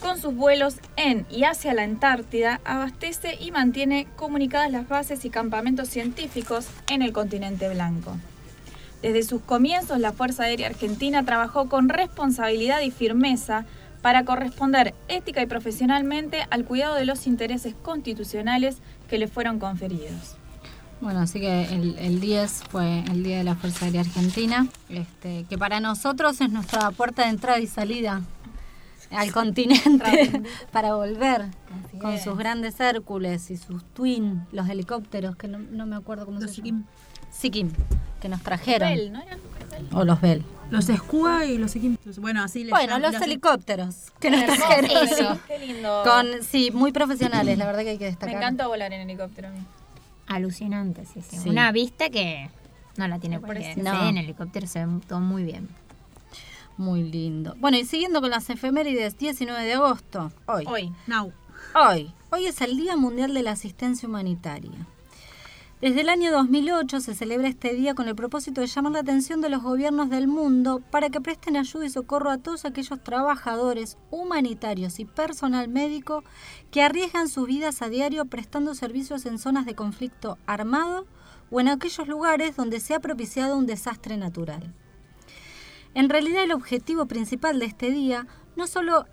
[0.00, 5.30] con sus vuelos en y hacia la Antártida, abastece y mantiene comunicadas las bases y
[5.30, 8.16] campamentos científicos en el continente blanco.
[9.04, 13.66] Desde sus comienzos, la Fuerza Aérea Argentina trabajó con responsabilidad y firmeza
[14.00, 18.78] para corresponder ética y profesionalmente al cuidado de los intereses constitucionales
[19.10, 20.38] que le fueron conferidos.
[21.02, 25.44] Bueno, así que el, el 10 fue el Día de la Fuerza Aérea Argentina, este,
[25.50, 28.22] que para nosotros es nuestra puerta de entrada y salida
[29.10, 31.50] al continente para volver
[32.00, 36.40] con sus grandes Hércules y sus Twin, los helicópteros, que no, no me acuerdo cómo
[36.40, 36.86] se llaman.
[37.36, 37.70] Sikim,
[38.20, 38.88] que nos trajeron.
[38.90, 39.38] Bell, ¿no eran?
[39.92, 40.44] O los Bell.
[40.70, 42.18] Los Escúa y los equipos.
[42.18, 45.08] Bueno, así les Bueno, los helicópteros que nos Hermoso trajeron.
[45.08, 45.38] eso.
[45.46, 46.02] Qué lindo.
[46.04, 48.34] Con, sí, muy profesionales, la verdad que hay que Me destacar.
[48.36, 49.60] encanta volar en helicóptero a mí.
[50.26, 51.36] Alucinante, sí, sí.
[51.36, 51.48] Sí.
[51.50, 52.48] Una vista que
[52.96, 53.92] no la tiene Me cualquiera.
[53.92, 54.00] no.
[54.02, 55.68] ve en helicóptero se ve todo muy bien.
[56.76, 57.54] Muy lindo.
[57.60, 60.64] Bueno, y siguiendo con las efemérides, 19 de agosto, hoy.
[60.66, 60.92] Hoy.
[61.06, 61.32] Now.
[61.74, 62.12] Hoy.
[62.30, 64.86] Hoy es el Día Mundial de la Asistencia Humanitaria.
[65.84, 69.42] Desde el año 2008 se celebra este día con el propósito de llamar la atención
[69.42, 73.98] de los gobiernos del mundo para que presten ayuda y socorro a todos aquellos trabajadores
[74.10, 76.24] humanitarios y personal médico
[76.70, 81.06] que arriesgan sus vidas a diario prestando servicios en zonas de conflicto armado
[81.50, 84.72] o en aquellos lugares donde se ha propiciado un desastre natural.
[85.92, 89.04] En realidad el objetivo principal de este día no solo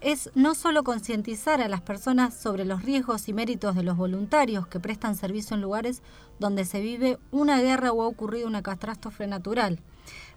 [0.00, 4.66] es no solo concientizar a las personas sobre los riesgos y méritos de los voluntarios
[4.66, 6.02] que prestan servicio en lugares
[6.38, 9.80] donde se vive una guerra o ha ocurrido una catástrofe natural.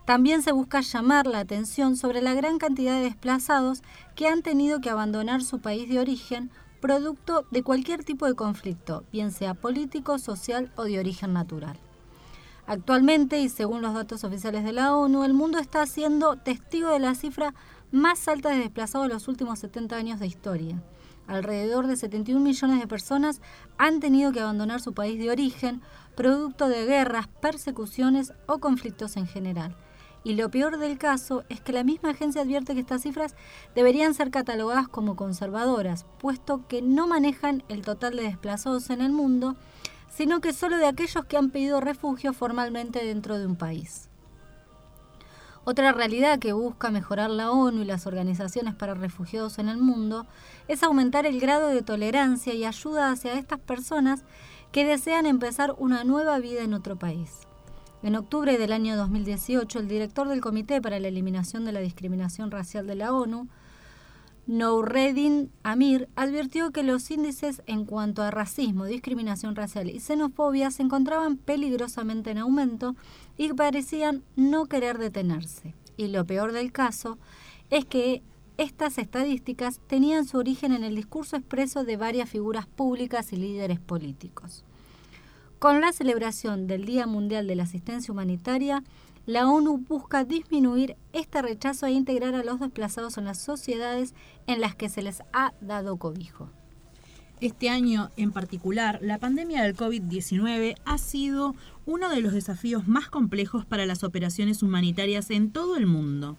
[0.05, 3.83] También se busca llamar la atención sobre la gran cantidad de desplazados
[4.15, 6.49] que han tenido que abandonar su país de origen
[6.81, 11.77] producto de cualquier tipo de conflicto, bien sea político, social o de origen natural.
[12.65, 16.99] Actualmente, y según los datos oficiales de la ONU, el mundo está siendo testigo de
[16.99, 17.53] la cifra
[17.91, 20.81] más alta de desplazados de los últimos 70 años de historia.
[21.27, 23.41] Alrededor de 71 millones de personas
[23.77, 25.81] han tenido que abandonar su país de origen,
[26.15, 29.75] producto de guerras, persecuciones o conflictos en general.
[30.23, 33.35] Y lo peor del caso es que la misma agencia advierte que estas cifras
[33.75, 39.11] deberían ser catalogadas como conservadoras, puesto que no manejan el total de desplazados en el
[39.11, 39.55] mundo,
[40.09, 44.10] sino que solo de aquellos que han pedido refugio formalmente dentro de un país.
[45.71, 50.27] Otra realidad que busca mejorar la ONU y las organizaciones para refugiados en el mundo
[50.67, 54.25] es aumentar el grado de tolerancia y ayuda hacia estas personas
[54.73, 57.47] que desean empezar una nueva vida en otro país.
[58.03, 62.51] En octubre del año 2018, el director del Comité para la Eliminación de la Discriminación
[62.51, 63.47] Racial de la ONU,
[64.47, 70.83] Noureddin Amir, advirtió que los índices en cuanto a racismo, discriminación racial y xenofobia se
[70.83, 72.95] encontraban peligrosamente en aumento
[73.41, 75.73] y parecían no querer detenerse.
[75.97, 77.17] Y lo peor del caso
[77.71, 78.21] es que
[78.57, 83.79] estas estadísticas tenían su origen en el discurso expreso de varias figuras públicas y líderes
[83.79, 84.63] políticos.
[85.57, 88.83] Con la celebración del Día Mundial de la Asistencia Humanitaria,
[89.25, 94.13] la ONU busca disminuir este rechazo e integrar a los desplazados en las sociedades
[94.45, 96.51] en las que se les ha dado cobijo.
[97.41, 101.55] Este año en particular, la pandemia del COVID-19 ha sido
[101.85, 106.37] uno de los desafíos más complejos para las operaciones humanitarias en todo el mundo.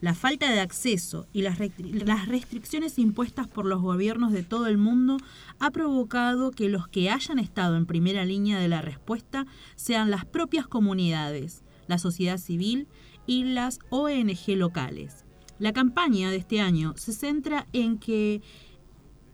[0.00, 4.66] La falta de acceso y las, restri- las restricciones impuestas por los gobiernos de todo
[4.66, 5.16] el mundo
[5.58, 10.24] ha provocado que los que hayan estado en primera línea de la respuesta sean las
[10.24, 12.88] propias comunidades, la sociedad civil
[13.26, 15.24] y las ONG locales.
[15.58, 18.42] La campaña de este año se centra en que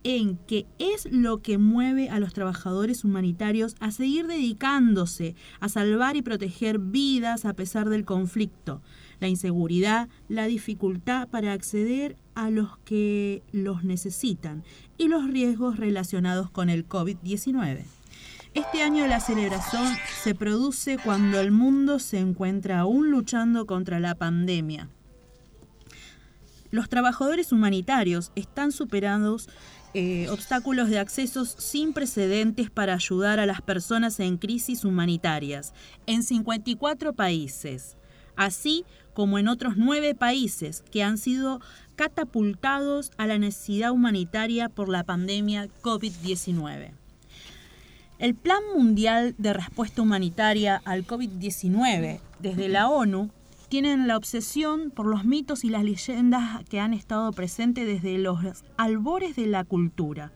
[0.05, 6.17] en qué es lo que mueve a los trabajadores humanitarios a seguir dedicándose a salvar
[6.17, 8.83] y proteger vidas a pesar del conflicto,
[9.21, 14.65] la inseguridad, la dificultad para acceder a los que los necesitan
[14.99, 17.85] y los riesgos relacionados con el COVID-19.
[18.55, 19.87] Este año la celebración
[20.23, 24.91] se produce cuando el mundo se encuentra aún luchando contra la pandemia.
[26.71, 29.49] Los trabajadores humanitarios están superados
[29.95, 35.75] eh, obstáculos de accesos sin precedentes para ayudar a las personas en crisis humanitarias
[36.07, 37.97] en 54 países,
[38.35, 41.61] así como en otros nueve países que han sido
[41.95, 46.93] catapultados a la necesidad humanitaria por la pandemia COVID-19.
[48.19, 53.31] El Plan Mundial de Respuesta Humanitaria al COVID-19 desde la ONU
[53.73, 58.39] tienen la obsesión por los mitos y las leyendas que han estado presentes desde los
[58.77, 60.31] albores de la cultura.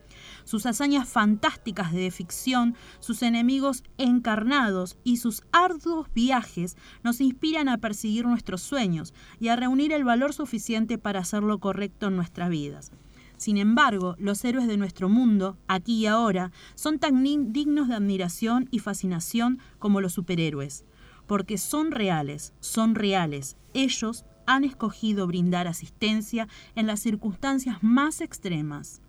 [0.45, 7.77] Sus hazañas fantásticas de ficción, sus enemigos encarnados y sus arduos viajes nos inspiran a
[7.77, 12.49] perseguir nuestros sueños y a reunir el valor suficiente para hacer lo correcto en nuestras
[12.49, 12.91] vidas.
[13.37, 17.23] Sin embargo, los héroes de nuestro mundo, aquí y ahora, son tan
[17.53, 20.87] dignos de admiración y fascinación como los superhéroes
[21.27, 23.57] porque son reales, son reales.
[23.75, 29.03] Ellos han escogido brindar asistencia en las circunstancias más extremas.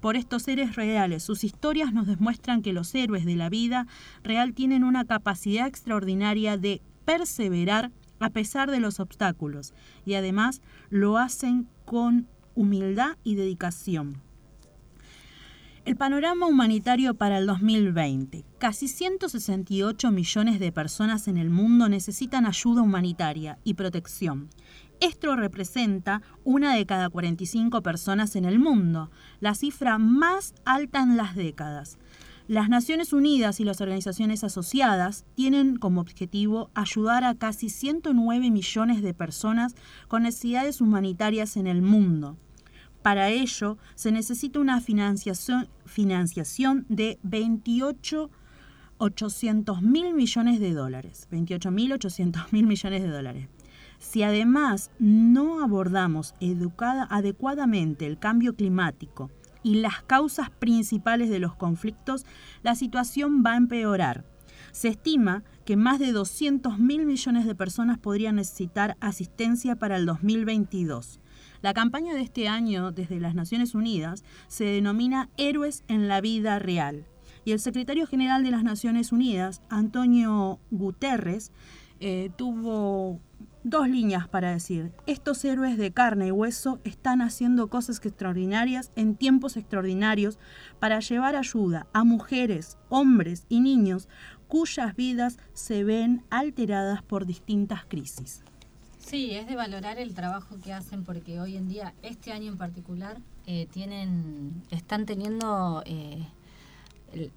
[0.00, 3.86] Por estos seres reales, sus historias nos demuestran que los héroes de la vida
[4.22, 7.90] real tienen una capacidad extraordinaria de perseverar
[8.20, 9.74] a pesar de los obstáculos
[10.04, 10.60] y además
[10.90, 14.27] lo hacen con humildad y dedicación.
[15.88, 18.44] El panorama humanitario para el 2020.
[18.58, 24.50] Casi 168 millones de personas en el mundo necesitan ayuda humanitaria y protección.
[25.00, 29.10] Esto representa una de cada 45 personas en el mundo,
[29.40, 31.96] la cifra más alta en las décadas.
[32.48, 39.00] Las Naciones Unidas y las organizaciones asociadas tienen como objetivo ayudar a casi 109 millones
[39.00, 39.74] de personas
[40.06, 42.36] con necesidades humanitarias en el mundo.
[43.02, 45.68] Para ello, se necesita una financiación,
[46.88, 48.30] de 28
[49.80, 51.28] mil millones de dólares.
[51.30, 51.94] 28 mil
[52.50, 53.48] mil millones de dólares.
[53.98, 59.30] Si además no abordamos educada, adecuadamente el cambio climático
[59.62, 62.24] y las causas principales de los conflictos,
[62.62, 64.24] la situación va a empeorar.
[64.70, 70.06] Se estima que más de 200 mil millones de personas podrían necesitar asistencia para el
[70.06, 71.20] 2022.
[71.60, 76.58] La campaña de este año desde las Naciones Unidas se denomina Héroes en la Vida
[76.60, 77.04] Real.
[77.44, 81.50] Y el secretario general de las Naciones Unidas, Antonio Guterres,
[81.98, 83.20] eh, tuvo
[83.64, 89.16] dos líneas para decir, estos héroes de carne y hueso están haciendo cosas extraordinarias en
[89.16, 90.38] tiempos extraordinarios
[90.78, 94.08] para llevar ayuda a mujeres, hombres y niños
[94.46, 98.44] cuyas vidas se ven alteradas por distintas crisis.
[98.98, 102.58] Sí, es de valorar el trabajo que hacen porque hoy en día, este año en
[102.58, 106.26] particular, eh, tienen, están teniendo eh,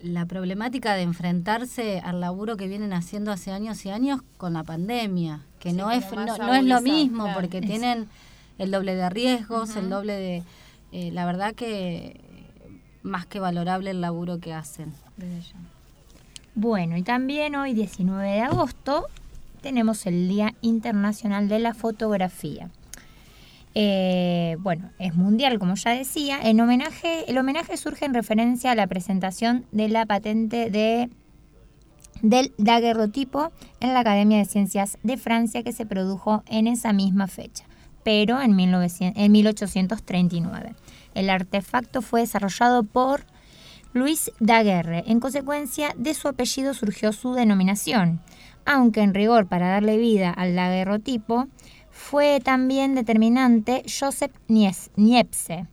[0.01, 4.63] la problemática de enfrentarse al laburo que vienen haciendo hace años y años con la
[4.63, 8.07] pandemia, que no es no, es lo mismo porque tienen
[8.57, 10.43] el doble de riesgos, el doble de,
[10.91, 12.19] eh, la verdad que
[13.03, 14.93] más que valorable el laburo que hacen.
[16.53, 19.07] Bueno, y también hoy 19 de agosto
[19.61, 22.69] tenemos el Día Internacional de la Fotografía.
[23.73, 26.39] Eh, bueno, es mundial, como ya decía.
[26.41, 31.09] En homenaje, el homenaje surge en referencia a la presentación de la patente de,
[32.21, 37.27] del daguerrotipo en la Academia de Ciencias de Francia que se produjo en esa misma
[37.27, 37.63] fecha,
[38.03, 40.75] pero en, 1900, en 1839.
[41.13, 43.25] El artefacto fue desarrollado por
[43.93, 45.03] Luis Daguerre.
[45.07, 48.21] En consecuencia de su apellido surgió su denominación
[48.65, 51.47] aunque en rigor para darle vida al daguerrotipo
[51.89, 55.67] fue también determinante Joseph Niepce.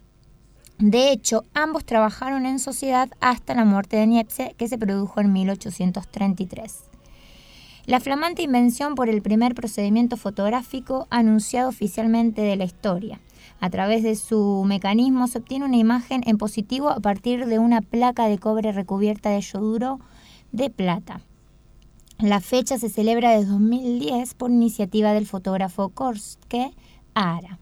[0.78, 5.32] De hecho, ambos trabajaron en sociedad hasta la muerte de Niepce, que se produjo en
[5.32, 6.85] 1833.
[7.86, 13.19] La flamante invención por el primer procedimiento fotográfico anunciado oficialmente de la historia.
[13.60, 17.81] A través de su mecanismo se obtiene una imagen en positivo a partir de una
[17.81, 19.98] placa de cobre recubierta de yoduro
[20.52, 21.23] de plata.
[22.20, 26.73] La fecha se celebra desde 2010 por iniciativa del fotógrafo Korske
[27.15, 27.61] Ara,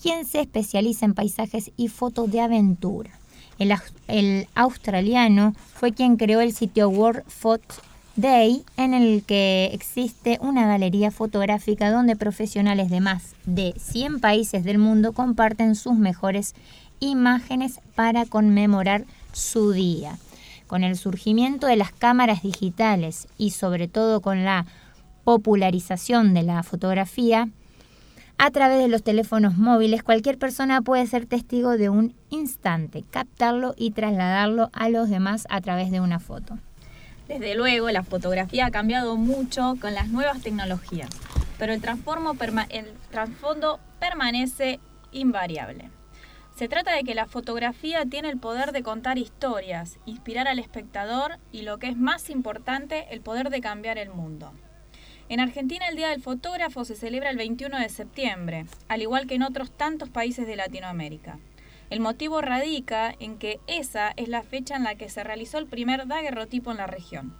[0.00, 3.10] quien se especializa en paisajes y fotos de aventura.
[3.58, 7.74] El, australiano fue quien creó el sitio World Photo
[8.16, 14.64] Day, en el que existe una galería fotográfica donde profesionales de más de 100 países
[14.64, 16.54] del mundo comparten sus mejores
[16.98, 19.04] imágenes para conmemorar
[19.34, 20.16] su día
[20.68, 24.66] con el surgimiento de las cámaras digitales y sobre todo con la
[25.24, 27.48] popularización de la fotografía,
[28.38, 33.74] a través de los teléfonos móviles cualquier persona puede ser testigo de un instante, captarlo
[33.76, 36.56] y trasladarlo a los demás a través de una foto.
[37.26, 41.10] Desde luego, la fotografía ha cambiado mucho con las nuevas tecnologías,
[41.58, 41.82] pero el,
[42.70, 44.80] el trasfondo permanece
[45.12, 45.90] invariable.
[46.58, 51.38] Se trata de que la fotografía tiene el poder de contar historias, inspirar al espectador
[51.52, 54.52] y lo que es más importante, el poder de cambiar el mundo.
[55.28, 59.36] En Argentina el Día del Fotógrafo se celebra el 21 de septiembre, al igual que
[59.36, 61.38] en otros tantos países de Latinoamérica.
[61.90, 65.68] El motivo radica en que esa es la fecha en la que se realizó el
[65.68, 67.36] primer daguerrotipo en la región.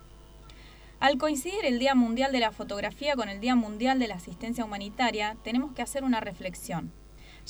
[1.00, 4.64] Al coincidir el Día Mundial de la Fotografía con el Día Mundial de la Asistencia
[4.64, 6.92] Humanitaria, tenemos que hacer una reflexión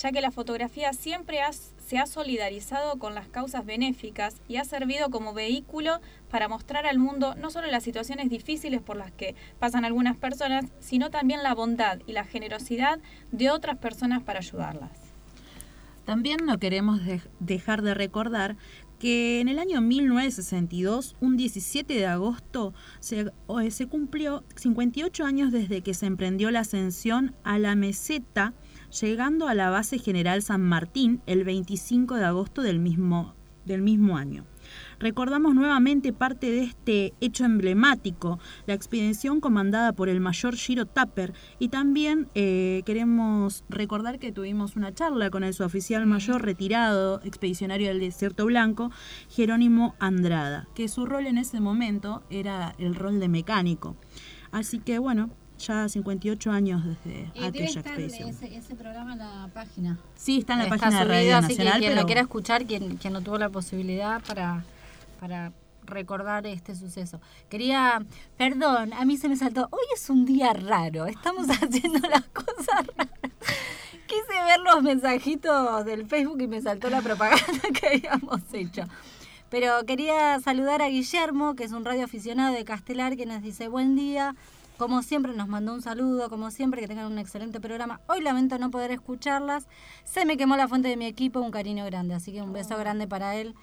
[0.01, 1.41] ya que la fotografía siempre
[1.85, 6.01] se ha solidarizado con las causas benéficas y ha servido como vehículo
[6.31, 10.67] para mostrar al mundo no solo las situaciones difíciles por las que pasan algunas personas,
[10.79, 13.01] sino también la bondad y la generosidad
[13.33, 14.91] de otras personas para ayudarlas.
[16.05, 17.01] También no queremos
[17.41, 18.57] dejar de recordar
[18.99, 25.53] que en el año 1962, un 17 de agosto, se, o- se cumplió 58 años
[25.53, 28.55] desde que se emprendió la ascensión a la meseta,
[28.91, 33.35] llegando a la base general San Martín el 25 de agosto del mismo,
[33.65, 34.45] del mismo año.
[34.99, 41.33] Recordamos nuevamente parte de este hecho emblemático, la expedición comandada por el mayor Giro Tapper
[41.59, 47.89] y también eh, queremos recordar que tuvimos una charla con el suboficial mayor retirado, expedicionario
[47.89, 48.91] del Desierto Blanco,
[49.31, 53.97] Jerónimo Andrada, que su rol en ese momento era el rol de mecánico.
[54.51, 58.29] Así que bueno, ya 58 años desde Y aquella estar expedición.
[58.31, 59.99] ese, ese programa en la página.
[60.17, 62.21] Sí, está en la Está página de Radio así que Nacional, quien pero- lo quiera
[62.23, 64.65] escuchar, quien, quien no tuvo la posibilidad para,
[65.21, 65.53] para
[65.85, 67.21] recordar este suceso.
[67.49, 68.05] Quería,
[68.37, 72.87] perdón, a mí se me saltó, hoy es un día raro, estamos haciendo las cosas
[72.97, 73.09] raras.
[74.07, 78.85] Quise ver los mensajitos del Facebook y me saltó la propaganda que habíamos hecho.
[79.51, 83.97] Pero quería saludar a Guillermo, que es un radioaficionado de Castelar, que nos dice buen
[83.97, 84.35] día.
[84.79, 88.01] Como siempre nos mandó un saludo, como siempre que tengan un excelente programa.
[88.07, 89.67] Hoy lamento no poder escucharlas.
[90.05, 92.77] Se me quemó la fuente de mi equipo, un cariño grande, así que un beso
[92.79, 93.55] grande para él.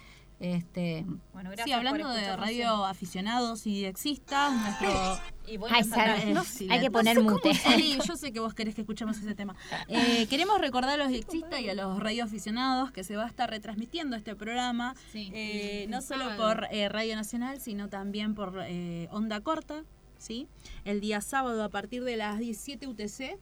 [0.42, 4.90] Este, bueno, Sí, hablando de radio aficionados y existas, nuestro...
[5.48, 7.54] Y Ay, Sara, Eh, no, sí, hay que no poner sé cómo- mute.
[7.54, 9.56] Sí, yo sé que vos querés que escuchemos ese tema.
[9.88, 13.50] Eh, queremos recordar a los existas y a los radioaficionados que se va a estar
[13.52, 19.40] retransmitiendo este programa, eh, no solo por eh, Radio Nacional, sino también por eh, Onda
[19.42, 19.84] Corta,
[20.18, 20.48] ¿sí?
[20.84, 23.38] El día sábado a partir de las 17 UTC.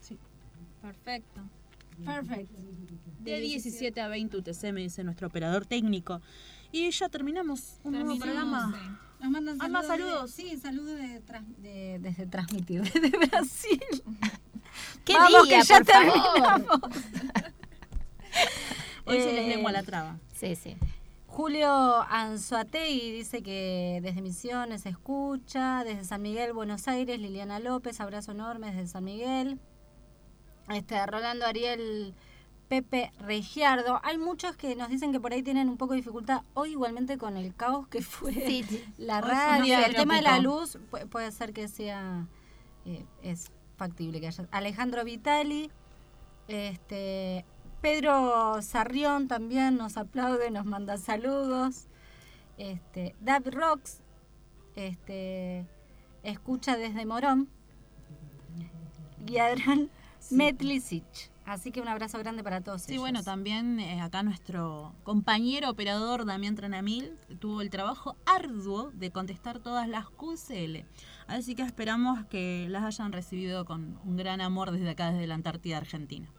[0.00, 0.18] Sí.
[0.82, 1.40] Perfecto.
[2.04, 2.54] Perfecto.
[3.20, 6.20] De 17 a 20 UTC, me dice nuestro operador técnico.
[6.72, 8.72] Y ya terminamos un nuevo programa.
[8.76, 8.90] sí.
[9.22, 10.10] Nos mandan ¿Hay más saludos.
[10.32, 10.36] saludos?
[10.36, 10.98] de- sí, saludos
[11.62, 13.80] de, desde transmitir, desde Brasil.
[15.04, 16.12] ¿Qué Vamos, día, que ya por favor?
[16.12, 16.80] terminamos.
[19.06, 20.18] Hoy se les Eh, lengua la traba.
[20.34, 20.76] Sí, sí.
[21.34, 21.68] Julio
[22.10, 28.68] Anzuategui dice que desde Misiones escucha, desde San Miguel, Buenos Aires, Liliana López, abrazo enorme
[28.68, 29.58] desde San Miguel.
[30.68, 32.14] Este, Rolando Ariel
[32.68, 34.00] Pepe Regiardo.
[34.04, 37.18] Hay muchos que nos dicen que por ahí tienen un poco de dificultad hoy igualmente
[37.18, 38.84] con el caos que fue Sí, sí.
[38.96, 39.76] la radio.
[39.84, 42.28] El tema de la luz pu- puede ser que sea
[42.84, 44.46] eh, es factible que haya.
[44.52, 45.68] Alejandro Vitali,
[46.46, 47.44] este
[47.84, 51.84] Pedro Sarrión también nos aplaude, nos manda saludos.
[52.56, 54.00] Este, Dab Rocks,
[54.74, 55.66] este,
[56.22, 57.50] escucha desde Morón.
[59.26, 59.90] Y Adrián
[60.30, 61.04] Metlicic.
[61.44, 63.02] Así que un abrazo grande para todos Sí, ellos.
[63.02, 69.58] bueno, también eh, acá nuestro compañero operador Damián Tranamil tuvo el trabajo arduo de contestar
[69.58, 70.86] todas las QCL.
[71.26, 75.34] Así que esperamos que las hayan recibido con un gran amor desde acá, desde la
[75.34, 76.30] Antártida Argentina.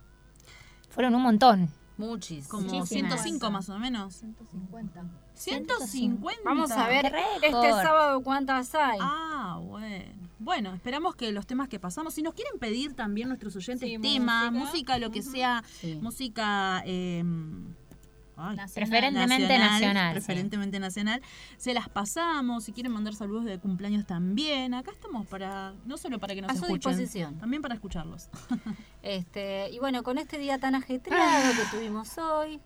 [0.95, 1.69] Fueron un montón.
[1.97, 2.47] Muchísimas.
[2.49, 3.21] Como Muchísimas.
[3.21, 4.15] 105 más o menos.
[4.15, 5.03] 150.
[5.33, 6.41] 150.
[6.43, 8.97] Vamos a ver este sábado cuántas hay.
[9.01, 10.25] Ah, bueno.
[10.39, 13.97] Bueno, esperamos que los temas que pasamos, si nos quieren pedir también nuestros oyentes Sí,
[13.99, 14.65] temas, música.
[14.71, 15.95] música, lo que sea, Sí.
[16.01, 16.81] música...
[16.85, 17.23] eh,
[18.37, 20.11] ay, Preferentemente nacional.
[20.13, 21.21] Preferentemente nacional.
[21.57, 24.73] Se las pasamos, si quieren mandar saludos de cumpleaños también.
[24.73, 27.35] Acá estamos para, no solo para que nos A su escuchen, disposición.
[27.39, 28.29] también para escucharlos.
[29.03, 32.59] Este, y bueno, con este día tan ajetreado que tuvimos hoy.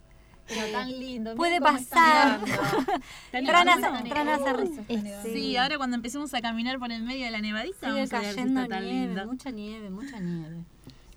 [0.47, 1.35] Pero eh, tan lindo.
[1.35, 2.39] Puede pasar.
[2.41, 2.93] nevando.
[3.31, 4.09] Está Trana, nevando.
[4.09, 4.81] trana hace risa.
[4.87, 5.29] está nevando.
[5.33, 8.19] Sí, ahora cuando empecemos a caminar por el medio de la nevadita, Sigue vamos a
[8.19, 9.25] ver si cayendo tan nieve, lindo.
[9.27, 10.63] mucha nieve, mucha nieve.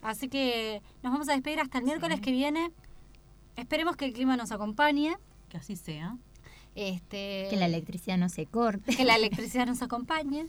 [0.02, 2.72] Así que nos vamos a despedir hasta el miércoles que viene.
[3.56, 5.16] Esperemos que el clima nos acompañe.
[5.48, 6.16] Que así sea.
[6.74, 8.96] Este, Que la electricidad no se corte.
[8.96, 10.46] que la electricidad nos acompañe.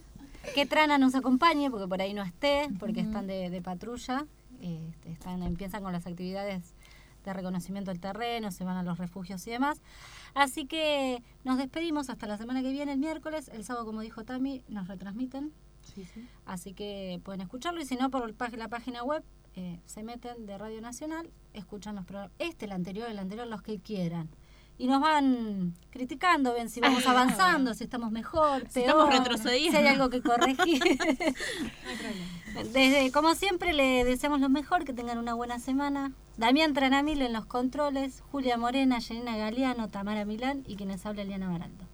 [0.54, 4.26] Que Trana nos acompañe, porque por ahí no esté, porque están de, de patrulla.
[4.60, 6.74] Este, están, empiezan con las actividades
[7.24, 9.80] de reconocimiento del terreno, se van a los refugios y demás.
[10.34, 13.48] Así que nos despedimos hasta la semana que viene, el miércoles.
[13.48, 15.52] El sábado, como dijo Tami, nos retransmiten.
[16.46, 19.22] Así que pueden escucharlo y si no, por la página web
[19.56, 22.32] eh, se meten de Radio Nacional, escuchan los programas.
[22.38, 24.28] Este, el anterior, el anterior, los que quieran.
[24.76, 29.70] Y nos van criticando, ven si vamos avanzando, si estamos mejor, Si peor, estamos retrocediendo.
[29.70, 30.82] si hay algo que corregir.
[32.72, 36.12] Desde, como siempre, le deseamos lo mejor, que tengan una buena semana.
[36.36, 41.50] Damián Tranamil en los controles, Julia Morena, Janina Galeano, Tamara Milán y quienes habla Eliana
[41.50, 41.84] Baraldo.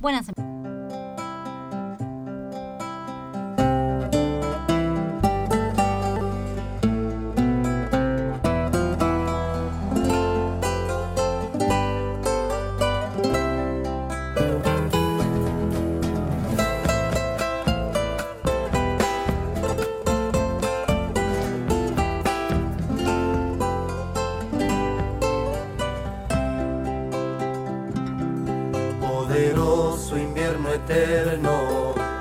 [0.00, 1.01] Buena semana.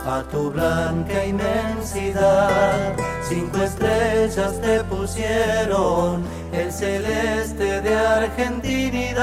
[0.05, 2.95] A tu blanca inmensidad.
[3.27, 9.21] Cinco estrellas te pusieron el celeste de argentinidad.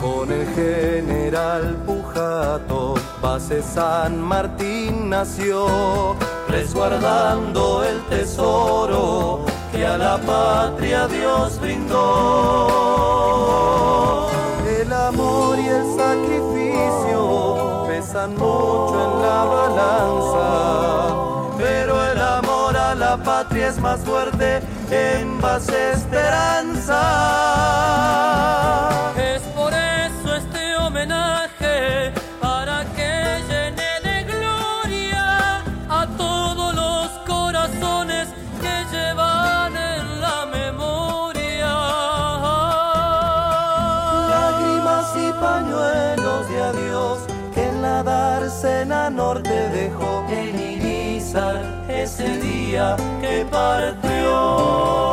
[0.00, 6.16] Con el general Pujato, base San Martín nació,
[6.48, 12.82] resguardando el tesoro que a la patria Dios brindó.
[18.12, 20.44] Pesan mucho en la balanza,
[21.56, 24.60] pero el amor a la patria es más fuerte
[24.90, 27.00] en base esperanza.
[51.88, 55.11] Ese día que partió.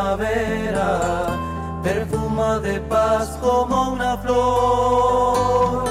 [0.00, 1.26] Primavera,
[1.82, 5.84] perfuma de paz como una flor.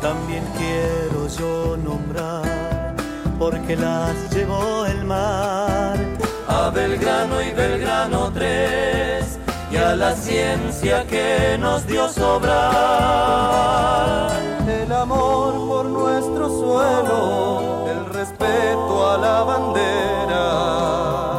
[0.00, 2.94] También quiero yo nombrar,
[3.36, 5.98] porque las llevó el mar,
[6.46, 9.38] a Belgrano y Belgrano 3
[9.72, 12.60] y a la ciencia que nos dio sobrar.
[14.68, 21.37] El amor por nuestro suelo, el respeto a la bandera.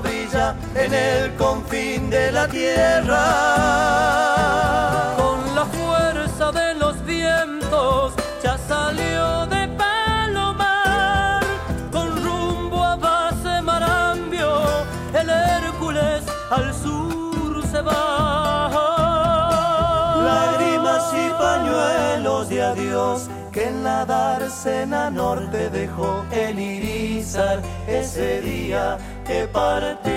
[0.00, 3.24] Brilla en el confín de la tierra.
[5.16, 8.12] Con la fuerza de los vientos
[8.42, 11.42] ya salió de Palomar.
[11.90, 14.62] Con rumbo a base Marambio
[15.14, 18.70] el Hércules al sur se va.
[20.22, 28.98] Lágrimas y pañuelos de adiós que en la dársena norte dejó el irizar ese día
[29.28, 30.08] que partió.